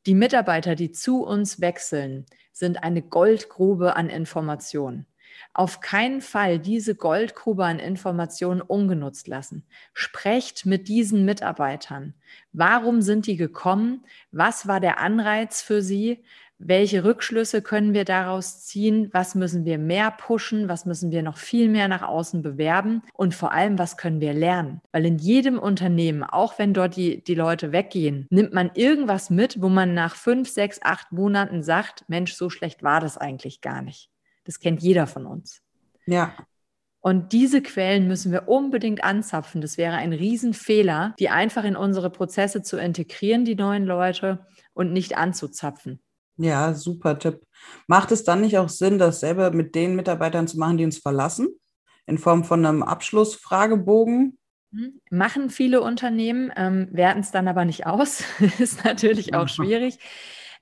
Die 0.07 0.15
Mitarbeiter, 0.15 0.75
die 0.75 0.93
zu 0.93 1.25
uns 1.25 1.61
wechseln, 1.61 2.27
sind 2.53 2.83
eine 2.85 3.03
Goldgrube 3.03 3.97
an 3.97 4.09
Informationen 4.11 5.07
auf 5.55 5.81
keinen 5.81 6.21
Fall 6.21 6.59
diese 6.59 6.95
Goldgrube 6.95 7.65
an 7.65 7.79
Informationen 7.79 8.61
ungenutzt 8.61 9.29
lassen. 9.29 9.65
Sprecht 9.93 10.67
mit 10.67 10.89
diesen 10.89 11.25
Mitarbeitern. 11.25 12.15
Warum 12.53 13.03
sind 13.03 13.27
die 13.27 13.37
gekommen? 13.37 14.05
Was 14.31 14.67
war 14.67 14.81
der 14.81 14.99
Anreiz 14.99 15.63
für 15.63 15.83
sie? 15.83 16.25
Welche 16.65 17.03
Rückschlüsse 17.03 17.61
können 17.61 17.93
wir 17.93 18.05
daraus 18.05 18.65
ziehen? 18.65 19.09
Was 19.13 19.35
müssen 19.35 19.65
wir 19.65 19.79
mehr 19.79 20.13
pushen? 20.13 20.69
Was 20.69 20.87
müssen 20.87 21.11
wir 21.11 21.25
noch 21.25 21.37
viel 21.37 21.69
mehr 21.69 21.89
nach 21.89 22.03
außen 22.03 22.41
bewerben? 22.41 23.03
Und 23.15 23.35
vor 23.35 23.51
allem, 23.51 23.81
was 23.81 23.97
können 23.97 24.21
wir 24.21 24.33
lernen? 24.33 24.81
Weil 24.93 25.05
in 25.05 25.19
jedem 25.19 25.59
Unternehmen, 25.59 26.23
auch 26.23 26.61
wenn 26.61 26.73
dort 26.73 26.95
die, 26.95 27.25
die 27.25 27.35
Leute 27.35 27.73
weggehen, 27.73 28.29
nimmt 28.31 28.53
man 28.53 28.71
irgendwas 28.75 29.29
mit, 29.29 29.61
wo 29.61 29.69
man 29.69 29.93
nach 29.93 30.15
fünf, 30.15 30.49
sechs, 30.49 30.79
acht 30.83 31.11
Monaten 31.11 31.65
sagt, 31.65 32.05
Mensch, 32.07 32.35
so 32.35 32.49
schlecht 32.49 32.85
war 32.85 33.01
das 33.01 33.19
eigentlich 33.19 33.61
gar 33.61 33.83
nicht. 33.83 34.12
Das 34.45 34.61
kennt 34.61 34.83
jeder 34.83 35.07
von 35.07 35.27
uns. 35.27 35.63
Ja. 36.07 36.35
Und 37.01 37.33
diese 37.33 37.63
Quellen 37.63 38.07
müssen 38.07 38.31
wir 38.31 38.49
unbedingt 38.49 39.03
anzapfen. 39.03 39.61
Das 39.61 39.77
wäre 39.77 39.97
ein 39.97 40.13
Riesenfehler, 40.13 41.15
die 41.19 41.31
einfach 41.31 41.65
in 41.65 41.75
unsere 41.75 42.11
Prozesse 42.11 42.63
zu 42.63 42.77
integrieren, 42.77 43.45
die 43.45 43.57
neuen 43.57 43.85
Leute, 43.85 44.47
und 44.73 44.93
nicht 44.93 45.17
anzuzapfen. 45.17 46.01
Ja, 46.37 46.75
super 46.75 47.19
Tipp. 47.19 47.43
Macht 47.87 48.13
es 48.13 48.25
dann 48.25 48.41
nicht 48.41 48.57
auch 48.57 48.69
Sinn, 48.69 48.99
dasselbe 48.99 49.51
mit 49.51 49.75
den 49.75 49.97
Mitarbeitern 49.97 50.49
zu 50.49 50.59
machen, 50.59 50.79
die 50.79 50.85
uns 50.85 50.99
verlassen? 50.99 51.49
In 52.07 52.19
Form 52.19 52.45
von 52.45 52.65
einem 52.65 52.83
Abschlussfragebogen? 52.83 54.39
Hm, 54.73 55.01
machen 55.11 55.51
viele 55.51 55.83
Unternehmen, 55.83 56.51
ähm, 56.57 56.89
werten 56.93 57.21
es 57.21 57.31
dann 57.31 57.49
aber 57.49 57.65
nicht 57.65 57.87
aus. 57.87 58.25
ist 58.59 58.85
natürlich 58.85 59.35
auch 59.35 59.49
schwierig. 59.49 59.99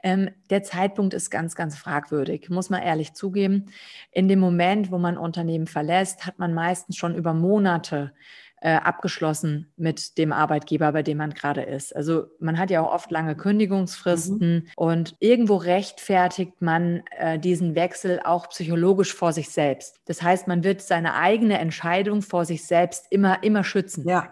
Ähm, 0.02 0.30
der 0.50 0.62
Zeitpunkt 0.62 1.14
ist 1.14 1.30
ganz, 1.30 1.54
ganz 1.54 1.76
fragwürdig, 1.76 2.48
muss 2.50 2.70
man 2.70 2.82
ehrlich 2.82 3.14
zugeben. 3.14 3.66
In 4.10 4.28
dem 4.28 4.40
Moment, 4.40 4.90
wo 4.90 4.98
man 4.98 5.16
Unternehmen 5.16 5.66
verlässt, 5.66 6.26
hat 6.26 6.38
man 6.38 6.54
meistens 6.54 6.96
schon 6.96 7.14
über 7.14 7.34
Monate 7.34 8.12
äh, 8.60 8.74
abgeschlossen 8.74 9.72
mit 9.76 10.18
dem 10.18 10.32
Arbeitgeber, 10.32 10.92
bei 10.92 11.02
dem 11.02 11.16
man 11.16 11.30
gerade 11.30 11.62
ist. 11.62 11.96
Also 11.96 12.26
man 12.40 12.58
hat 12.58 12.70
ja 12.70 12.82
auch 12.82 12.92
oft 12.92 13.10
lange 13.10 13.34
Kündigungsfristen 13.34 14.54
mhm. 14.54 14.66
und 14.76 15.16
irgendwo 15.18 15.56
rechtfertigt 15.56 16.60
man 16.60 17.02
äh, 17.16 17.38
diesen 17.38 17.74
Wechsel 17.74 18.20
auch 18.22 18.50
psychologisch 18.50 19.14
vor 19.14 19.32
sich 19.32 19.48
selbst. 19.48 20.00
Das 20.04 20.22
heißt, 20.22 20.46
man 20.46 20.62
wird 20.62 20.82
seine 20.82 21.14
eigene 21.14 21.58
Entscheidung 21.58 22.20
vor 22.20 22.44
sich 22.44 22.66
selbst 22.66 23.06
immer, 23.10 23.42
immer 23.42 23.64
schützen. 23.64 24.06
Ja. 24.06 24.30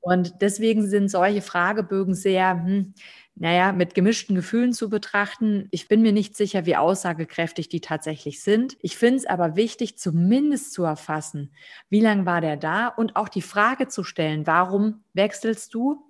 Und 0.00 0.34
deswegen 0.40 0.86
sind 0.86 1.10
solche 1.10 1.42
Fragebögen 1.42 2.14
sehr, 2.14 2.62
hm, 2.62 2.94
naja, 3.38 3.72
mit 3.72 3.94
gemischten 3.94 4.34
Gefühlen 4.34 4.72
zu 4.72 4.88
betrachten. 4.88 5.68
Ich 5.70 5.88
bin 5.88 6.00
mir 6.00 6.12
nicht 6.12 6.36
sicher, 6.36 6.64
wie 6.64 6.76
aussagekräftig 6.76 7.68
die 7.68 7.82
tatsächlich 7.82 8.42
sind. 8.42 8.78
Ich 8.80 8.96
finde 8.96 9.18
es 9.18 9.26
aber 9.26 9.56
wichtig, 9.56 9.98
zumindest 9.98 10.72
zu 10.72 10.84
erfassen, 10.84 11.52
wie 11.90 12.00
lange 12.00 12.24
war 12.24 12.40
der 12.40 12.56
da 12.56 12.88
und 12.88 13.14
auch 13.16 13.28
die 13.28 13.42
Frage 13.42 13.88
zu 13.88 14.04
stellen, 14.04 14.46
warum 14.46 15.04
wechselst 15.12 15.74
du? 15.74 16.02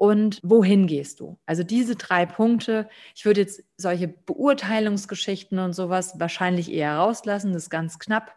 und 0.00 0.40
wohin 0.42 0.86
gehst 0.86 1.20
du? 1.20 1.38
Also 1.44 1.62
diese 1.62 1.94
drei 1.94 2.24
Punkte. 2.24 2.88
Ich 3.14 3.26
würde 3.26 3.42
jetzt 3.42 3.62
solche 3.76 4.08
Beurteilungsgeschichten 4.08 5.58
und 5.58 5.74
sowas 5.74 6.14
wahrscheinlich 6.18 6.72
eher 6.72 6.96
rauslassen, 6.96 7.52
das 7.52 7.64
ist 7.64 7.70
ganz 7.70 7.98
knapp, 7.98 8.34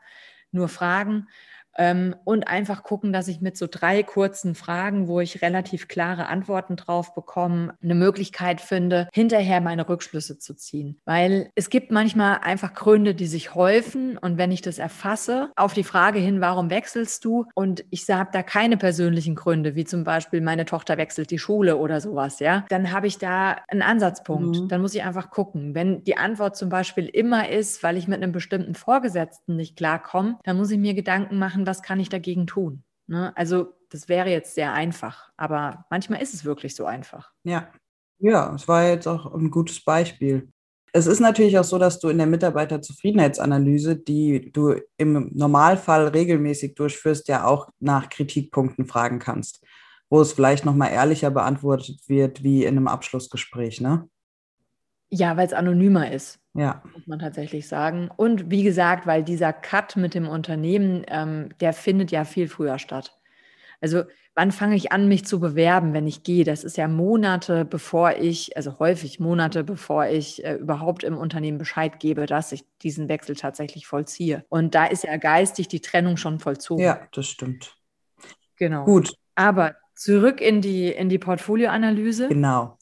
nur 0.51 0.67
Fragen. 0.67 1.29
Ähm, 1.77 2.15
und 2.23 2.47
einfach 2.47 2.83
gucken, 2.83 3.13
dass 3.13 3.27
ich 3.27 3.41
mit 3.41 3.57
so 3.57 3.67
drei 3.69 4.03
kurzen 4.03 4.55
Fragen, 4.55 5.07
wo 5.07 5.19
ich 5.19 5.41
relativ 5.41 5.87
klare 5.87 6.27
Antworten 6.27 6.75
drauf 6.75 7.13
bekomme, 7.15 7.75
eine 7.81 7.95
Möglichkeit 7.95 8.61
finde, 8.61 9.07
hinterher 9.13 9.61
meine 9.61 9.87
Rückschlüsse 9.87 10.39
zu 10.39 10.55
ziehen. 10.55 10.99
Weil 11.05 11.49
es 11.55 11.69
gibt 11.69 11.91
manchmal 11.91 12.39
einfach 12.39 12.73
Gründe, 12.73 13.15
die 13.15 13.27
sich 13.27 13.55
häufen. 13.55 14.17
Und 14.17 14.37
wenn 14.37 14.51
ich 14.51 14.61
das 14.61 14.77
erfasse, 14.77 15.51
auf 15.55 15.73
die 15.73 15.83
Frage 15.83 16.19
hin, 16.19 16.41
warum 16.41 16.69
wechselst 16.69 17.25
du? 17.25 17.45
Und 17.55 17.83
ich 17.89 18.05
sage 18.05 18.29
da 18.33 18.43
keine 18.43 18.77
persönlichen 18.77 19.35
Gründe, 19.35 19.75
wie 19.75 19.85
zum 19.85 20.03
Beispiel 20.03 20.41
meine 20.41 20.65
Tochter 20.65 20.97
wechselt 20.97 21.31
die 21.31 21.39
Schule 21.39 21.77
oder 21.77 22.01
sowas, 22.01 22.39
ja, 22.39 22.65
dann 22.69 22.91
habe 22.91 23.07
ich 23.07 23.17
da 23.17 23.57
einen 23.67 23.81
Ansatzpunkt. 23.81 24.59
Mhm. 24.59 24.67
Dann 24.67 24.81
muss 24.81 24.95
ich 24.95 25.03
einfach 25.03 25.29
gucken. 25.29 25.75
Wenn 25.75 26.03
die 26.03 26.17
Antwort 26.17 26.55
zum 26.55 26.69
Beispiel 26.69 27.07
immer 27.07 27.49
ist, 27.49 27.83
weil 27.83 27.97
ich 27.97 28.07
mit 28.07 28.21
einem 28.21 28.31
bestimmten 28.31 28.75
Vorgesetzten 28.75 29.55
nicht 29.55 29.77
klarkomme, 29.77 30.37
dann 30.43 30.57
muss 30.57 30.71
ich 30.71 30.77
mir 30.77 30.93
Gedanken 30.93 31.37
machen, 31.37 31.62
machen, 31.63 31.67
was 31.67 31.82
kann 31.82 32.00
ich 32.00 32.10
dagegen 32.10 32.48
tun? 32.48 32.84
Ne? 33.08 33.34
Also 33.36 33.74
das 33.89 34.10
wäre 34.10 34.29
jetzt 34.29 34.55
sehr 34.55 34.74
einfach, 34.74 35.32
aber 35.38 35.86
manchmal 35.89 36.22
ist 36.22 36.34
es 36.34 36.46
wirklich 36.46 36.75
so 36.75 36.86
einfach. 36.86 37.32
Ja, 37.43 37.72
ja, 38.20 38.53
es 38.55 38.67
war 38.67 38.88
jetzt 38.88 39.08
auch 39.08 39.34
ein 39.34 39.51
gutes 39.51 39.84
Beispiel. 39.84 40.50
Es 40.93 41.08
ist 41.08 41.20
natürlich 41.20 41.58
auch 41.58 41.63
so, 41.63 41.79
dass 41.79 42.00
du 42.00 42.10
in 42.10 42.20
der 42.20 42.27
Mitarbeiterzufriedenheitsanalyse, 42.27 43.96
die 43.96 44.51
du 44.51 44.75
im 44.98 45.32
Normalfall 45.34 46.08
regelmäßig 46.10 46.75
durchführst, 46.75 47.27
ja 47.27 47.46
auch 47.46 47.67
nach 47.79 48.10
Kritikpunkten 48.10 48.86
fragen 48.86 49.20
kannst, 49.20 49.65
wo 50.10 50.22
es 50.22 50.34
vielleicht 50.34 50.65
nochmal 50.65 50.91
ehrlicher 50.91 51.32
beantwortet 51.32 52.00
wird 52.08 52.43
wie 52.43 52.63
in 52.63 52.77
einem 52.77 52.88
Abschlussgespräch, 52.88 53.82
ne? 53.82 54.08
Ja, 55.10 55.36
weil 55.36 55.48
es 55.48 55.53
anonymer 55.53 56.12
ist. 56.12 56.39
Ja. 56.53 56.83
Muss 56.93 57.07
man 57.07 57.19
tatsächlich 57.19 57.67
sagen. 57.67 58.10
Und 58.15 58.51
wie 58.51 58.63
gesagt, 58.63 59.07
weil 59.07 59.24
dieser 59.24 59.53
Cut 59.53 59.95
mit 59.95 60.13
dem 60.13 60.27
Unternehmen, 60.27 61.03
ähm, 61.07 61.50
der 61.60 61.74
findet 61.74 62.12
ja 62.12 62.25
viel 62.25 62.48
früher 62.48 62.77
statt. 62.77 63.19
Also 63.81 64.03
wann 64.36 64.51
fange 64.51 64.75
ich 64.75 64.91
an, 64.91 65.07
mich 65.07 65.25
zu 65.25 65.39
bewerben, 65.39 65.93
wenn 65.93 66.07
ich 66.07 66.24
gehe? 66.24 66.43
Das 66.43 66.63
ist 66.63 66.77
ja 66.77 66.88
Monate, 66.88 67.65
bevor 67.65 68.13
ich, 68.17 68.55
also 68.55 68.79
häufig 68.79 69.19
Monate, 69.19 69.63
bevor 69.63 70.05
ich 70.05 70.45
äh, 70.45 70.53
überhaupt 70.53 71.03
im 71.03 71.17
Unternehmen 71.17 71.57
Bescheid 71.57 72.00
gebe, 72.00 72.27
dass 72.27 72.51
ich 72.51 72.63
diesen 72.83 73.10
Wechsel 73.10 73.36
tatsächlich 73.36 73.88
vollziehe. 73.88 74.45
Und 74.50 74.75
da 74.75 74.86
ist 74.86 75.03
ja 75.03 75.17
geistig 75.17 75.67
die 75.67 75.81
Trennung 75.81 76.17
schon 76.17 76.39
vollzogen. 76.39 76.83
Ja, 76.83 77.07
das 77.12 77.27
stimmt. 77.27 77.75
Genau. 78.57 78.86
Gut. 78.86 79.15
Aber 79.36 79.75
zurück 79.95 80.39
in 80.39 80.62
die, 80.62 80.88
in 80.89 81.10
die 81.10 81.19
Portfolioanalyse. 81.19 82.27
Genau 82.27 82.77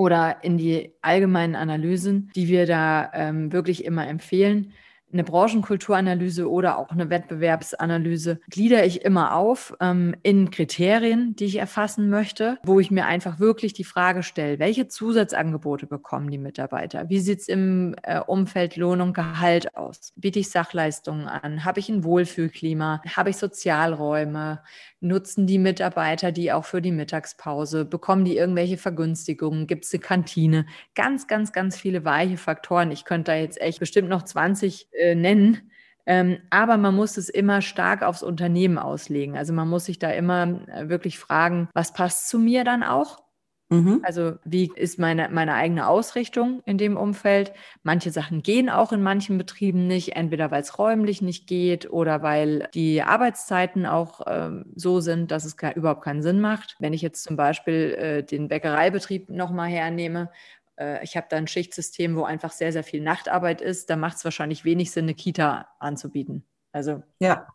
oder 0.00 0.42
in 0.42 0.56
die 0.56 0.94
allgemeinen 1.02 1.54
Analysen, 1.54 2.30
die 2.34 2.48
wir 2.48 2.64
da 2.64 3.10
ähm, 3.12 3.52
wirklich 3.52 3.84
immer 3.84 4.08
empfehlen 4.08 4.72
eine 5.12 5.24
Branchenkulturanalyse 5.24 6.48
oder 6.48 6.78
auch 6.78 6.90
eine 6.90 7.10
Wettbewerbsanalyse 7.10 8.40
gliedere 8.48 8.84
ich 8.84 9.04
immer 9.04 9.34
auf 9.34 9.74
ähm, 9.80 10.14
in 10.22 10.50
Kriterien, 10.50 11.34
die 11.36 11.46
ich 11.46 11.56
erfassen 11.56 12.10
möchte, 12.10 12.58
wo 12.62 12.80
ich 12.80 12.90
mir 12.90 13.06
einfach 13.06 13.40
wirklich 13.40 13.72
die 13.72 13.84
Frage 13.84 14.22
stelle, 14.22 14.58
welche 14.58 14.88
Zusatzangebote 14.88 15.86
bekommen 15.86 16.30
die 16.30 16.38
Mitarbeiter? 16.38 17.08
Wie 17.08 17.20
sieht 17.20 17.40
es 17.40 17.48
im 17.48 17.96
äh, 18.02 18.20
Umfeld 18.20 18.76
Lohn 18.76 19.00
und 19.00 19.14
Gehalt 19.14 19.76
aus? 19.76 20.12
Biete 20.16 20.38
ich 20.38 20.50
Sachleistungen 20.50 21.26
an? 21.26 21.64
Habe 21.64 21.80
ich 21.80 21.88
ein 21.88 22.04
Wohlfühlklima? 22.04 23.02
Habe 23.16 23.30
ich 23.30 23.36
Sozialräume? 23.36 24.62
Nutzen 25.00 25.46
die 25.46 25.58
Mitarbeiter 25.58 26.30
die 26.30 26.52
auch 26.52 26.64
für 26.64 26.82
die 26.82 26.92
Mittagspause? 26.92 27.84
Bekommen 27.84 28.24
die 28.24 28.36
irgendwelche 28.36 28.76
Vergünstigungen? 28.76 29.66
Gibt 29.66 29.84
es 29.84 29.94
eine 29.94 30.00
Kantine? 30.00 30.66
Ganz, 30.94 31.26
ganz, 31.26 31.52
ganz 31.52 31.78
viele 31.78 32.04
weiche 32.04 32.36
Faktoren. 32.36 32.90
Ich 32.90 33.04
könnte 33.04 33.32
da 33.32 33.36
jetzt 33.36 33.60
echt 33.60 33.80
bestimmt 33.80 34.10
noch 34.10 34.22
20 34.22 34.88
äh, 34.92 35.14
nennen. 35.14 35.70
Ähm, 36.06 36.38
aber 36.50 36.76
man 36.76 36.94
muss 36.94 37.16
es 37.16 37.28
immer 37.28 37.62
stark 37.62 38.02
aufs 38.02 38.22
Unternehmen 38.22 38.78
auslegen. 38.78 39.36
Also 39.36 39.52
man 39.52 39.68
muss 39.68 39.86
sich 39.86 39.98
da 39.98 40.10
immer 40.10 40.66
äh, 40.68 40.88
wirklich 40.88 41.18
fragen, 41.18 41.68
was 41.72 41.92
passt 41.92 42.28
zu 42.28 42.38
mir 42.38 42.64
dann 42.64 42.82
auch? 42.82 43.29
Mhm. 43.72 44.00
Also 44.02 44.34
wie 44.44 44.70
ist 44.74 44.98
meine, 44.98 45.28
meine 45.28 45.54
eigene 45.54 45.86
Ausrichtung 45.86 46.60
in 46.66 46.76
dem 46.76 46.96
Umfeld? 46.96 47.52
Manche 47.84 48.10
Sachen 48.10 48.42
gehen 48.42 48.68
auch 48.68 48.92
in 48.92 49.00
manchen 49.00 49.38
Betrieben 49.38 49.86
nicht, 49.86 50.16
entweder 50.16 50.50
weil 50.50 50.62
es 50.62 50.76
räumlich 50.76 51.22
nicht 51.22 51.46
geht 51.46 51.88
oder 51.88 52.20
weil 52.22 52.68
die 52.74 53.00
Arbeitszeiten 53.00 53.86
auch 53.86 54.22
ähm, 54.26 54.66
so 54.74 54.98
sind, 54.98 55.30
dass 55.30 55.44
es 55.44 55.56
gar, 55.56 55.76
überhaupt 55.76 56.02
keinen 56.02 56.22
Sinn 56.22 56.40
macht. 56.40 56.74
Wenn 56.80 56.92
ich 56.92 57.00
jetzt 57.00 57.22
zum 57.22 57.36
Beispiel 57.36 57.94
äh, 57.96 58.22
den 58.24 58.48
Bäckereibetrieb 58.48 59.30
nochmal 59.30 59.68
hernehme, 59.68 60.30
äh, 60.76 61.04
ich 61.04 61.16
habe 61.16 61.28
da 61.30 61.36
ein 61.36 61.46
Schichtsystem, 61.46 62.16
wo 62.16 62.24
einfach 62.24 62.50
sehr, 62.50 62.72
sehr 62.72 62.82
viel 62.82 63.02
Nachtarbeit 63.02 63.60
ist, 63.60 63.88
da 63.88 63.94
macht 63.94 64.16
es 64.16 64.24
wahrscheinlich 64.24 64.64
wenig 64.64 64.90
Sinn, 64.90 65.04
eine 65.04 65.14
Kita 65.14 65.68
anzubieten. 65.78 66.44
Also 66.72 67.04
ja. 67.20 67.46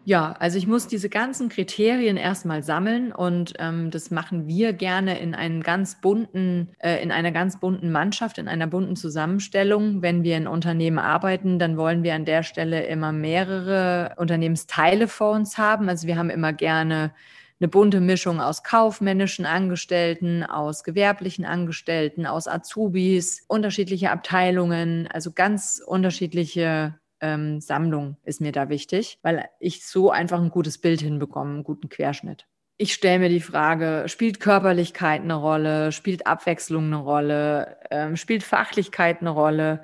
Ja, 0.05 0.35
also 0.39 0.57
ich 0.57 0.67
muss 0.67 0.87
diese 0.87 1.07
ganzen 1.07 1.47
Kriterien 1.47 2.17
erstmal 2.17 2.61
sammeln 2.61 3.13
und 3.13 3.53
ähm, 3.59 3.89
das 3.89 4.11
machen 4.11 4.47
wir 4.47 4.73
gerne 4.73 5.17
in 5.19 5.33
einen 5.33 5.63
ganz 5.63 6.01
bunten, 6.01 6.71
äh, 6.79 7.01
in 7.01 7.09
einer 7.09 7.31
ganz 7.31 7.61
bunten 7.61 7.89
Mannschaft, 7.89 8.37
in 8.37 8.49
einer 8.49 8.67
bunten 8.67 8.97
Zusammenstellung. 8.97 10.01
Wenn 10.01 10.23
wir 10.23 10.35
in 10.35 10.47
Unternehmen 10.47 10.99
arbeiten, 10.99 11.57
dann 11.57 11.77
wollen 11.77 12.03
wir 12.03 12.15
an 12.15 12.25
der 12.25 12.43
Stelle 12.43 12.85
immer 12.85 13.13
mehrere 13.13 14.15
Unternehmensteile 14.17 15.07
vor 15.07 15.31
uns 15.31 15.57
haben. 15.57 15.87
Also 15.87 16.05
wir 16.05 16.17
haben 16.17 16.29
immer 16.29 16.51
gerne 16.51 17.13
eine 17.61 17.69
bunte 17.69 18.01
Mischung 18.01 18.41
aus 18.41 18.63
kaufmännischen 18.63 19.45
Angestellten, 19.45 20.43
aus 20.43 20.83
gewerblichen 20.83 21.45
Angestellten, 21.45 22.25
aus 22.25 22.49
Azubis, 22.49 23.45
unterschiedliche 23.47 24.11
Abteilungen, 24.11 25.07
also 25.07 25.31
ganz 25.31 25.81
unterschiedliche 25.85 26.95
ähm, 27.23 27.61
Sammlung 27.61 28.17
ist 28.23 28.41
mir 28.41 28.51
da 28.51 28.67
wichtig, 28.67 29.17
weil 29.23 29.45
ich 29.59 29.85
so 29.87 30.11
einfach 30.11 30.41
ein 30.41 30.49
gutes 30.49 30.77
Bild 30.77 30.99
hinbekomme, 30.99 31.53
einen 31.53 31.63
guten 31.63 31.87
Querschnitt. 31.87 32.47
Ich 32.77 32.93
stelle 32.93 33.19
mir 33.19 33.29
die 33.29 33.39
Frage, 33.39 34.03
spielt 34.07 34.41
Körperlichkeit 34.41 35.21
eine 35.21 35.35
Rolle, 35.35 35.93
spielt 35.93 36.27
Abwechslung 36.27 36.87
eine 36.87 36.97
Rolle, 36.97 37.77
ähm, 37.91 38.17
spielt 38.17 38.43
Fachlichkeit 38.43 39.21
eine 39.21 39.29
Rolle, 39.29 39.83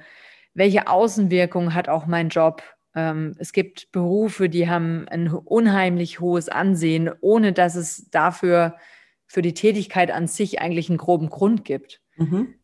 welche 0.54 0.88
Außenwirkung 0.88 1.74
hat 1.74 1.88
auch 1.88 2.08
mein 2.08 2.28
Job? 2.28 2.62
Ähm, 2.94 3.34
es 3.38 3.54
gibt 3.54 3.94
Berufe, 3.94 4.50
die 4.50 4.70
haben 4.70 5.08
ein 5.08 5.30
unheimlich 5.30 6.20
hohes 6.20 6.50
Ansehen, 6.50 7.10
ohne 7.22 7.54
dass 7.54 7.76
es 7.76 8.10
dafür 8.10 8.76
für 9.28 9.42
die 9.42 9.54
Tätigkeit 9.54 10.12
an 10.12 10.28
sich 10.28 10.60
eigentlich 10.60 10.90
einen 10.90 10.98
groben 10.98 11.30
Grund 11.30 11.64
gibt. 11.64 12.02
Mhm. 12.18 12.56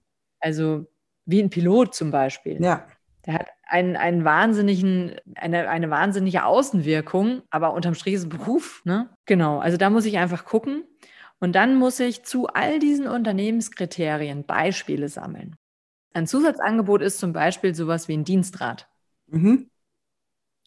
Also 0.41 0.87
wie 1.25 1.41
ein 1.41 1.49
Pilot 1.49 1.95
zum 1.95 2.11
Beispiel. 2.11 2.61
Ja. 2.61 2.85
Der 3.25 3.35
hat 3.35 3.47
einen, 3.67 3.95
einen 3.95 4.23
wahnsinnigen, 4.23 5.15
eine, 5.35 5.69
eine 5.69 5.89
wahnsinnige 5.89 6.45
Außenwirkung, 6.45 7.41
aber 7.49 7.73
unterm 7.73 7.95
Strich 7.95 8.15
ist 8.15 8.25
ein 8.25 8.29
Beruf. 8.29 8.81
Ne? 8.85 9.09
Genau, 9.25 9.59
also 9.59 9.77
da 9.77 9.89
muss 9.89 10.05
ich 10.05 10.17
einfach 10.17 10.45
gucken. 10.45 10.83
Und 11.39 11.53
dann 11.53 11.75
muss 11.75 11.99
ich 11.99 12.23
zu 12.23 12.47
all 12.47 12.79
diesen 12.79 13.07
Unternehmenskriterien 13.07 14.45
Beispiele 14.45 15.09
sammeln. 15.09 15.55
Ein 16.13 16.27
Zusatzangebot 16.27 17.01
ist 17.01 17.19
zum 17.19 17.33
Beispiel 17.33 17.75
sowas 17.75 18.07
wie 18.07 18.15
ein 18.15 18.23
Dienstrat. 18.23 18.87
Mhm. 19.27 19.69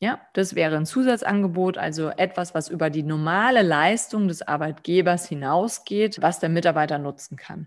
Ja, 0.00 0.20
das 0.34 0.54
wäre 0.54 0.76
ein 0.76 0.86
Zusatzangebot, 0.86 1.78
also 1.78 2.10
etwas, 2.10 2.54
was 2.54 2.68
über 2.68 2.90
die 2.90 3.02
normale 3.02 3.62
Leistung 3.62 4.28
des 4.28 4.42
Arbeitgebers 4.42 5.26
hinausgeht, 5.26 6.22
was 6.22 6.38
der 6.38 6.50
Mitarbeiter 6.50 6.98
nutzen 6.98 7.36
kann. 7.36 7.66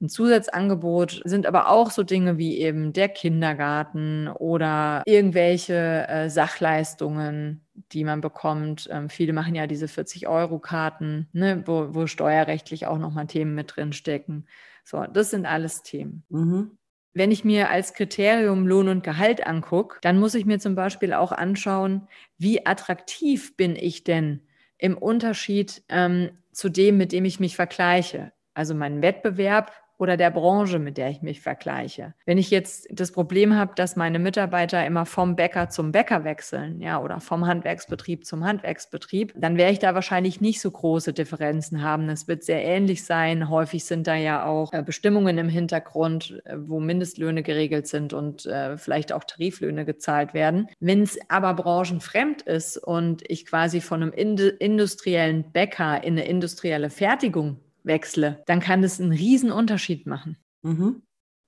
Ein 0.00 0.08
Zusatzangebot 0.08 1.20
sind 1.24 1.46
aber 1.46 1.68
auch 1.68 1.90
so 1.90 2.02
Dinge 2.02 2.38
wie 2.38 2.58
eben 2.58 2.94
der 2.94 3.10
Kindergarten 3.10 4.28
oder 4.28 5.02
irgendwelche 5.04 6.08
äh, 6.08 6.30
Sachleistungen, 6.30 7.66
die 7.92 8.04
man 8.04 8.22
bekommt. 8.22 8.88
Ähm, 8.90 9.10
viele 9.10 9.34
machen 9.34 9.54
ja 9.54 9.66
diese 9.66 9.86
40-Euro-Karten, 9.86 11.28
ne, 11.32 11.62
wo, 11.66 11.94
wo 11.94 12.06
steuerrechtlich 12.06 12.86
auch 12.86 12.98
nochmal 12.98 13.26
Themen 13.26 13.54
mit 13.54 13.76
drin 13.76 13.92
stecken. 13.92 14.46
So, 14.84 15.04
das 15.04 15.30
sind 15.30 15.44
alles 15.44 15.82
Themen. 15.82 16.24
Mhm. 16.30 16.78
Wenn 17.12 17.30
ich 17.30 17.44
mir 17.44 17.68
als 17.68 17.92
Kriterium 17.92 18.66
Lohn 18.66 18.88
und 18.88 19.04
Gehalt 19.04 19.46
angucke, 19.46 19.98
dann 20.00 20.18
muss 20.18 20.34
ich 20.34 20.46
mir 20.46 20.60
zum 20.60 20.76
Beispiel 20.76 21.12
auch 21.12 21.32
anschauen, 21.32 22.08
wie 22.38 22.64
attraktiv 22.64 23.54
bin 23.56 23.76
ich 23.76 24.04
denn 24.04 24.40
im 24.78 24.96
Unterschied 24.96 25.82
ähm, 25.90 26.30
zu 26.52 26.70
dem, 26.70 26.96
mit 26.96 27.12
dem 27.12 27.26
ich 27.26 27.38
mich 27.38 27.56
vergleiche. 27.56 28.32
Also 28.54 28.74
mein 28.74 29.02
Wettbewerb 29.02 29.72
oder 30.00 30.16
der 30.16 30.30
Branche, 30.30 30.78
mit 30.78 30.96
der 30.96 31.10
ich 31.10 31.20
mich 31.20 31.42
vergleiche. 31.42 32.14
Wenn 32.24 32.38
ich 32.38 32.50
jetzt 32.50 32.88
das 32.90 33.12
Problem 33.12 33.54
habe, 33.54 33.72
dass 33.76 33.96
meine 33.96 34.18
Mitarbeiter 34.18 34.84
immer 34.86 35.04
vom 35.04 35.36
Bäcker 35.36 35.68
zum 35.68 35.92
Bäcker 35.92 36.24
wechseln, 36.24 36.80
ja, 36.80 37.00
oder 37.00 37.20
vom 37.20 37.46
Handwerksbetrieb 37.46 38.24
zum 38.24 38.44
Handwerksbetrieb, 38.44 39.34
dann 39.36 39.58
werde 39.58 39.72
ich 39.72 39.78
da 39.78 39.94
wahrscheinlich 39.94 40.40
nicht 40.40 40.62
so 40.62 40.70
große 40.70 41.12
Differenzen 41.12 41.82
haben. 41.82 42.08
Es 42.08 42.28
wird 42.28 42.44
sehr 42.44 42.64
ähnlich 42.64 43.04
sein. 43.04 43.50
Häufig 43.50 43.84
sind 43.84 44.06
da 44.06 44.14
ja 44.14 44.46
auch 44.46 44.72
äh, 44.72 44.82
Bestimmungen 44.82 45.36
im 45.36 45.50
Hintergrund, 45.50 46.40
äh, 46.46 46.56
wo 46.56 46.80
Mindestlöhne 46.80 47.42
geregelt 47.42 47.86
sind 47.86 48.14
und 48.14 48.46
äh, 48.46 48.78
vielleicht 48.78 49.12
auch 49.12 49.24
Tariflöhne 49.24 49.84
gezahlt 49.84 50.32
werden. 50.32 50.68
Wenn 50.80 51.02
es 51.02 51.18
aber 51.28 51.52
branchenfremd 51.52 52.42
ist 52.42 52.78
und 52.78 53.22
ich 53.28 53.44
quasi 53.44 53.82
von 53.82 54.02
einem 54.02 54.12
industriellen 54.12 55.52
Bäcker 55.52 56.02
in 56.02 56.14
eine 56.14 56.26
industrielle 56.26 56.88
Fertigung 56.88 57.58
wechsle, 57.84 58.42
dann 58.46 58.60
kann 58.60 58.82
das 58.82 59.00
einen 59.00 59.12
riesen 59.12 59.52
Unterschied 59.52 60.06
machen. 60.06 60.36
Mhm. 60.62 61.02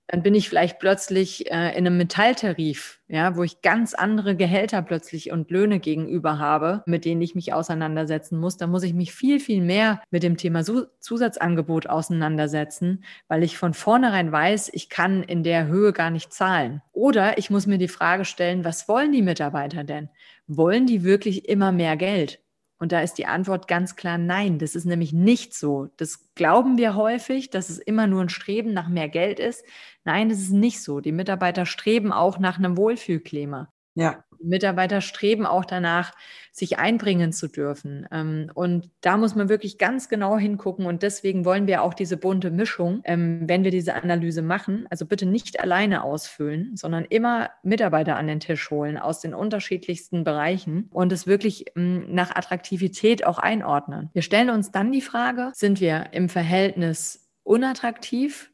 Dann 0.07 0.21
bin 0.21 0.35
ich 0.35 0.49
vielleicht 0.49 0.79
plötzlich 0.79 1.49
äh, 1.49 1.69
in 1.77 1.87
einem 1.87 1.97
Metalltarif, 1.97 2.99
ja, 3.07 3.37
wo 3.37 3.43
ich 3.43 3.61
ganz 3.61 3.93
andere 3.93 4.35
Gehälter 4.35 4.81
plötzlich 4.81 5.31
und 5.31 5.49
Löhne 5.49 5.79
gegenüber 5.79 6.39
habe, 6.39 6.83
mit 6.85 7.05
denen 7.05 7.21
ich 7.21 7.35
mich 7.35 7.53
auseinandersetzen 7.53 8.37
muss. 8.37 8.57
Da 8.57 8.67
muss 8.67 8.83
ich 8.83 8.93
mich 8.93 9.13
viel, 9.13 9.39
viel 9.39 9.61
mehr 9.61 10.01
mit 10.11 10.21
dem 10.21 10.35
Thema 10.35 10.63
Zusatzangebot 10.99 11.87
auseinandersetzen, 11.87 13.05
weil 13.29 13.43
ich 13.43 13.57
von 13.57 13.73
vornherein 13.73 14.29
weiß, 14.31 14.71
ich 14.73 14.89
kann 14.89 15.23
in 15.23 15.41
der 15.41 15.67
Höhe 15.67 15.93
gar 15.93 16.09
nicht 16.09 16.33
zahlen. 16.33 16.81
Oder 16.91 17.37
ich 17.37 17.49
muss 17.49 17.65
mir 17.65 17.77
die 17.77 17.87
Frage 17.87 18.25
stellen, 18.25 18.65
was 18.65 18.89
wollen 18.89 19.13
die 19.13 19.21
Mitarbeiter 19.21 19.85
denn? 19.85 20.09
Wollen 20.47 20.85
die 20.85 21.03
wirklich 21.03 21.47
immer 21.47 21.71
mehr 21.71 21.95
Geld? 21.95 22.42
Und 22.83 22.91
da 22.91 22.99
ist 22.99 23.13
die 23.13 23.27
Antwort 23.27 23.69
ganz 23.69 23.95
klar 23.95 24.17
nein. 24.17 24.59
Das 24.59 24.75
ist 24.75 24.83
nämlich 24.83 25.13
nicht 25.13 25.53
so. 25.53 25.87
Das 25.95 26.33
glauben 26.35 26.77
wir 26.77 26.95
häufig, 26.95 27.49
dass 27.49 27.69
es 27.69 27.79
immer 27.79 28.07
nur 28.07 28.19
ein 28.19 28.27
Streben 28.27 28.73
nach 28.73 28.89
mehr 28.89 29.07
Geld 29.07 29.39
ist. 29.39 29.63
Nein, 30.03 30.27
das 30.27 30.39
ist 30.39 30.51
nicht 30.51 30.83
so. 30.83 30.99
Die 30.99 31.13
Mitarbeiter 31.13 31.65
streben 31.65 32.11
auch 32.11 32.39
nach 32.39 32.57
einem 32.57 32.75
Wohlfühlklima. 32.75 33.71
Ja. 33.95 34.25
Mitarbeiter 34.43 35.01
streben 35.01 35.45
auch 35.45 35.65
danach, 35.65 36.13
sich 36.55 36.77
einbringen 36.77 37.33
zu 37.33 37.47
dürfen. 37.47 38.07
Ähm, 38.11 38.51
und 38.53 38.91
da 39.01 39.17
muss 39.17 39.33
man 39.33 39.49
wirklich 39.49 39.79
ganz 39.79 40.07
genau 40.07 40.37
hingucken. 40.37 40.85
Und 40.85 41.01
deswegen 41.01 41.45
wollen 41.45 41.65
wir 41.65 41.81
auch 41.81 41.95
diese 41.95 42.15
bunte 42.15 42.51
Mischung, 42.51 43.01
ähm, 43.05 43.41
wenn 43.47 43.63
wir 43.63 43.71
diese 43.71 43.95
Analyse 43.95 44.43
machen, 44.43 44.85
also 44.91 45.07
bitte 45.07 45.25
nicht 45.25 45.59
alleine 45.59 46.03
ausfüllen, 46.03 46.77
sondern 46.77 47.05
immer 47.05 47.49
Mitarbeiter 47.63 48.17
an 48.17 48.27
den 48.27 48.39
Tisch 48.39 48.69
holen 48.69 48.99
aus 48.99 49.19
den 49.19 49.33
unterschiedlichsten 49.33 50.23
Bereichen 50.23 50.89
und 50.91 51.11
es 51.11 51.25
wirklich 51.25 51.65
ähm, 51.75 52.13
nach 52.13 52.35
Attraktivität 52.35 53.25
auch 53.25 53.39
einordnen. 53.39 54.11
Wir 54.13 54.21
stellen 54.21 54.51
uns 54.51 54.71
dann 54.71 54.91
die 54.91 55.01
Frage, 55.01 55.51
sind 55.55 55.81
wir 55.81 56.09
im 56.11 56.29
Verhältnis 56.29 57.31
unattraktiv 57.41 58.51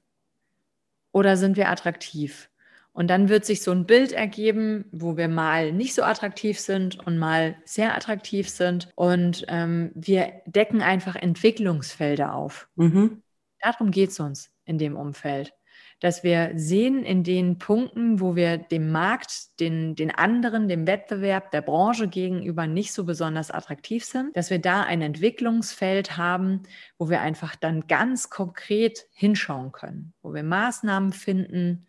oder 1.12 1.36
sind 1.36 1.58
wir 1.58 1.70
attraktiv? 1.70 2.50
Und 2.92 3.08
dann 3.08 3.30
wird 3.30 3.46
sich 3.46 3.62
so 3.62 3.72
ein 3.72 3.86
Bild 3.86 4.12
ergeben, 4.12 4.86
wo 4.92 5.16
wir 5.16 5.28
mal 5.28 5.72
nicht 5.72 5.94
so 5.94 6.04
attraktiv 6.04 6.60
sind 6.60 7.00
und 7.06 7.18
mal 7.18 7.56
sehr 7.64 7.96
attraktiv 7.96 8.50
sind. 8.50 8.90
Und 8.96 9.46
ähm, 9.48 9.92
wir 9.96 10.34
decken 10.46 10.82
einfach 10.82 11.16
Entwicklungsfelder 11.16 12.34
auf. 12.34 12.68
Mhm. 12.76 13.22
Darum 13.62 13.92
geht 13.92 14.10
es 14.10 14.20
uns 14.20 14.52
in 14.66 14.78
dem 14.78 14.96
Umfeld. 14.96 15.54
Dass 16.02 16.24
wir 16.24 16.52
sehen 16.56 17.04
in 17.04 17.24
den 17.24 17.58
Punkten, 17.58 18.22
wo 18.22 18.36
wir 18.36 18.58
dem 18.58 18.90
Markt, 18.92 19.60
den, 19.60 19.96
den 19.96 20.12
anderen, 20.12 20.70
dem 20.70 20.88
Wettbewerb 20.88 21.52
der 21.52 21.62
Branche 21.62 22.08
gegenüber 22.08 22.68
nicht 22.68 22.94
so 22.94 23.04
besonders 23.04 23.52
attraktiv 23.52 24.06
sind, 24.06 24.36
dass 24.36 24.50
wir 24.50 24.60
da 24.60 24.84
ein 24.84 25.02
Entwicklungsfeld 25.02 26.18
haben, 26.18 26.64
wo 26.98 27.10
wir 27.10 27.20
einfach 27.20 27.56
dann 27.56 27.88
ganz 27.88 28.30
konkret 28.30 29.08
hinschauen 29.12 29.74
können, 29.74 30.14
wo 30.22 30.34
wir 30.34 30.44
Maßnahmen 30.44 31.12
finden, 31.12 31.86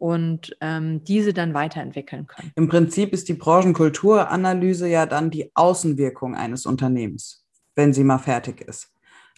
und 0.00 0.56
ähm, 0.60 1.04
diese 1.04 1.32
dann 1.32 1.54
weiterentwickeln 1.54 2.26
können. 2.26 2.50
Im 2.56 2.68
Prinzip 2.68 3.12
ist 3.12 3.28
die 3.28 3.34
Branchenkulturanalyse 3.34 4.88
ja 4.88 5.06
dann 5.06 5.30
die 5.30 5.50
Außenwirkung 5.54 6.34
eines 6.34 6.66
Unternehmens, 6.66 7.46
wenn 7.76 7.92
sie 7.92 8.02
mal 8.02 8.18
fertig 8.18 8.62
ist. 8.62 8.88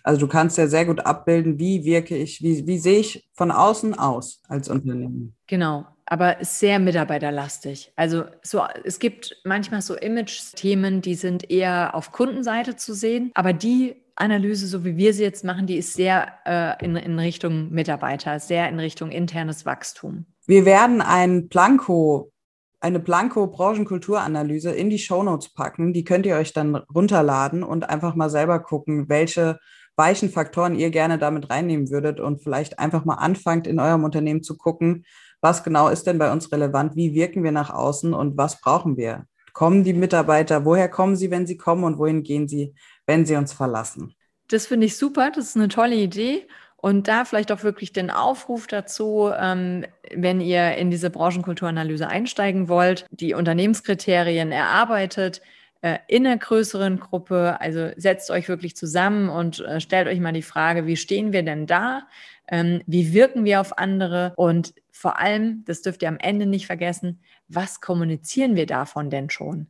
Also 0.05 0.21
du 0.21 0.29
kannst 0.29 0.59
ja 0.59 0.67
sehr 0.67 0.85
gut 0.85 1.01
abbilden, 1.01 1.59
wie 1.59 1.85
wirke 1.85 2.17
ich, 2.17 2.43
wie, 2.43 2.67
wie 2.67 2.79
sehe 2.79 3.01
ich 3.01 3.29
von 3.35 3.51
außen 3.51 3.99
aus 3.99 4.41
als 4.49 4.69
Unternehmen. 4.69 5.35
Genau, 5.47 5.87
aber 6.07 6.37
sehr 6.41 6.79
mitarbeiterlastig. 6.79 7.93
Also 7.97 8.25
so, 8.43 8.63
es 8.85 8.99
gibt 8.99 9.37
manchmal 9.45 9.83
so 9.83 9.95
Image-Themen, 9.95 11.03
die 11.03 11.15
sind 11.15 11.51
eher 11.51 11.95
auf 11.95 12.13
Kundenseite 12.13 12.77
zu 12.77 12.95
sehen, 12.95 13.31
aber 13.35 13.53
die 13.53 13.97
Analyse, 14.17 14.67
so 14.67 14.85
wie 14.85 14.97
wir 14.97 15.15
sie 15.15 15.23
jetzt 15.23 15.45
machen, 15.45 15.67
die 15.67 15.77
ist 15.77 15.95
sehr 15.95 16.33
äh, 16.45 16.85
in, 16.85 16.97
in 16.97 17.19
Richtung 17.19 17.71
Mitarbeiter, 17.71 18.39
sehr 18.41 18.69
in 18.69 18.79
Richtung 18.79 19.11
internes 19.11 19.65
Wachstum. 19.65 20.27
Wir 20.47 20.65
werden 20.65 21.01
ein 21.01 21.49
Blanko, 21.49 22.33
eine 22.81 22.99
Blanko-Branchenkulturanalyse 22.99 24.73
in 24.73 24.91
die 24.91 24.99
Shownotes 24.99 25.53
packen. 25.53 25.93
Die 25.93 26.05
könnt 26.05 26.27
ihr 26.27 26.37
euch 26.37 26.53
dann 26.53 26.75
runterladen 26.75 27.63
und 27.63 27.89
einfach 27.89 28.17
mal 28.17 28.29
selber 28.29 28.59
gucken, 28.61 29.09
welche 29.09 29.61
weichen 29.97 30.31
Faktoren 30.31 30.75
ihr 30.75 30.91
gerne 30.91 31.19
damit 31.19 31.51
reinnehmen 31.51 31.91
würdet 31.91 32.19
und 32.19 32.43
vielleicht 32.43 32.79
einfach 32.79 33.05
mal 33.05 33.15
anfangt, 33.15 33.67
in 33.67 33.79
eurem 33.79 34.05
Unternehmen 34.05 34.43
zu 34.43 34.57
gucken, 34.57 35.05
was 35.41 35.63
genau 35.63 35.89
ist 35.89 36.07
denn 36.07 36.19
bei 36.19 36.33
uns 36.33 36.51
relevant, 36.51 36.97
wie 36.97 37.15
wirken 37.15 37.45
wir 37.45 37.53
nach 37.53 37.71
außen 37.71 38.15
und 38.15 38.37
was 38.37 38.61
brauchen 38.61 38.97
wir. 38.97 39.27
Kommen 39.53 39.85
die 39.85 39.93
Mitarbeiter, 39.93 40.65
woher 40.65 40.89
kommen 40.89 41.15
sie, 41.15 41.31
wenn 41.31 41.47
sie 41.47 41.57
kommen 41.57 41.85
und 41.85 41.99
wohin 41.99 42.23
gehen 42.23 42.49
sie, 42.49 42.75
wenn 43.07 43.27
sie 43.27 43.37
uns 43.37 43.53
verlassen? 43.53 44.15
Das 44.49 44.67
finde 44.67 44.87
ich 44.87 44.97
super, 44.97 45.31
das 45.31 45.49
ist 45.49 45.57
eine 45.57 45.69
tolle 45.69 45.97
Idee. 45.97 46.47
Und 46.83 47.07
da 47.07 47.25
vielleicht 47.25 47.53
auch 47.53 47.63
wirklich 47.63 47.93
den 47.93 48.11
Aufruf 48.11 48.67
dazu, 48.67 49.31
ähm, 49.39 49.87
wenn 50.13 50.41
ihr 50.41 50.75
in 50.75 50.91
diese 50.91 51.11
Branchenkulturanalyse 51.11 52.09
einsteigen 52.09 52.69
wollt, 52.69 53.07
die 53.13 53.35
Unternehmenskriterien 53.35 54.51
erarbeitet, 54.51 55.43
äh, 55.81 55.99
in 56.09 56.27
einer 56.27 56.39
größeren 56.39 56.99
Gruppe, 56.99 57.61
also 57.61 57.91
setzt 57.97 58.33
euch 58.33 58.49
wirklich 58.49 58.75
zusammen 58.75 59.29
und 59.29 59.61
äh, 59.61 59.81
stellt 59.81 60.09
euch 60.09 60.19
mal 60.19 60.33
die 60.33 60.43
Frage, 60.43 60.85
wie 60.89 60.97
stehen 60.97 61.33
wir 61.33 61.45
denn 61.45 61.69
da? 61.69 62.09
Ähm, 62.49 62.83
wie 62.89 63.13
wirken 63.13 63.45
wir 63.45 63.61
auf 63.61 63.79
andere? 63.79 64.33
Und 64.35 64.75
vor 64.91 65.21
allem, 65.21 65.63
das 65.67 65.83
dürft 65.83 66.03
ihr 66.03 66.09
am 66.09 66.19
Ende 66.19 66.47
nicht 66.47 66.67
vergessen, 66.67 67.21
was 67.47 67.81
kommunizieren 67.81 68.57
wir 68.57 68.67
davon 68.67 69.09
denn 69.09 69.31
schon? 69.31 69.69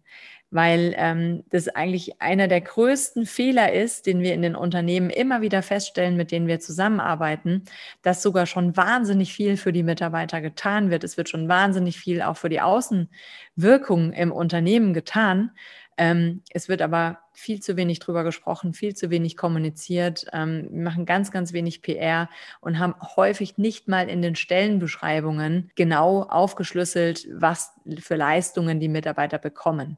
Weil 0.52 0.94
ähm, 0.98 1.44
das 1.50 1.68
eigentlich 1.68 2.20
einer 2.20 2.46
der 2.46 2.60
größten 2.60 3.24
Fehler 3.24 3.72
ist, 3.72 4.06
den 4.06 4.20
wir 4.20 4.34
in 4.34 4.42
den 4.42 4.54
Unternehmen 4.54 5.08
immer 5.08 5.40
wieder 5.40 5.62
feststellen, 5.62 6.14
mit 6.14 6.30
denen 6.30 6.46
wir 6.46 6.60
zusammenarbeiten, 6.60 7.64
dass 8.02 8.22
sogar 8.22 8.44
schon 8.44 8.76
wahnsinnig 8.76 9.32
viel 9.32 9.56
für 9.56 9.72
die 9.72 9.82
Mitarbeiter 9.82 10.42
getan 10.42 10.90
wird. 10.90 11.04
Es 11.04 11.16
wird 11.16 11.30
schon 11.30 11.48
wahnsinnig 11.48 11.98
viel 11.98 12.20
auch 12.20 12.36
für 12.36 12.50
die 12.50 12.60
Außenwirkung 12.60 14.12
im 14.12 14.30
Unternehmen 14.30 14.92
getan. 14.92 15.52
Ähm, 15.96 16.42
es 16.50 16.68
wird 16.68 16.82
aber 16.82 17.18
viel 17.32 17.60
zu 17.60 17.76
wenig 17.76 17.98
drüber 17.98 18.22
gesprochen, 18.22 18.74
viel 18.74 18.94
zu 18.94 19.08
wenig 19.08 19.38
kommuniziert. 19.38 20.26
Ähm, 20.34 20.68
wir 20.70 20.82
machen 20.82 21.06
ganz, 21.06 21.30
ganz 21.30 21.54
wenig 21.54 21.80
PR 21.80 22.28
und 22.60 22.78
haben 22.78 22.94
häufig 23.16 23.56
nicht 23.56 23.88
mal 23.88 24.08
in 24.08 24.20
den 24.20 24.36
Stellenbeschreibungen 24.36 25.70
genau 25.76 26.24
aufgeschlüsselt, 26.24 27.26
was 27.32 27.72
für 28.00 28.16
Leistungen 28.16 28.80
die 28.80 28.88
Mitarbeiter 28.88 29.38
bekommen. 29.38 29.96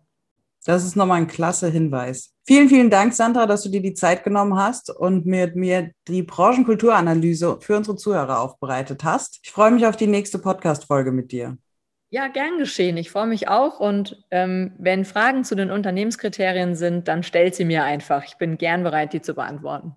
Das 0.67 0.85
ist 0.85 0.97
nochmal 0.97 1.19
ein 1.19 1.27
klasse 1.27 1.69
Hinweis. 1.69 2.35
Vielen, 2.47 2.69
vielen 2.69 2.91
Dank, 2.91 3.13
Sandra, 3.13 3.47
dass 3.47 3.63
du 3.63 3.69
dir 3.69 3.83
die 3.83 3.95
Zeit 3.95 4.25
genommen 4.25 4.57
hast 4.57 4.91
und 4.91 5.27
mit 5.27 5.57
mir 5.57 5.91
die 6.09 6.23
Branchenkulturanalyse 6.23 7.59
für 7.61 7.77
unsere 7.77 7.97
Zuhörer 7.97 8.41
aufbereitet 8.41 9.05
hast. 9.05 9.41
Ich 9.43 9.51
freue 9.51 9.71
mich 9.71 9.87
auf 9.87 9.97
die 9.97 10.07
nächste 10.07 10.39
Podcast-Folge 10.39 11.13
mit 11.13 11.33
dir. 11.33 11.59
Ja, 12.11 12.29
gern 12.29 12.59
geschehen. 12.59 12.97
Ich 12.97 13.11
freue 13.11 13.27
mich 13.27 13.49
auch. 13.49 13.81
Und 13.81 14.25
ähm, 14.31 14.73
wenn 14.79 15.05
Fragen 15.05 15.45
zu 15.45 15.55
den 15.55 15.71
Unternehmenskriterien 15.71 16.77
sind, 16.77 17.09
dann 17.09 17.23
stellt 17.23 17.55
sie 17.55 17.65
mir 17.65 17.85
einfach. 17.85 18.25
Ich 18.25 18.37
bin 18.37 18.57
gern 18.57 18.85
bereit, 18.85 19.13
die 19.13 19.21
zu 19.21 19.35
beantworten. 19.35 19.97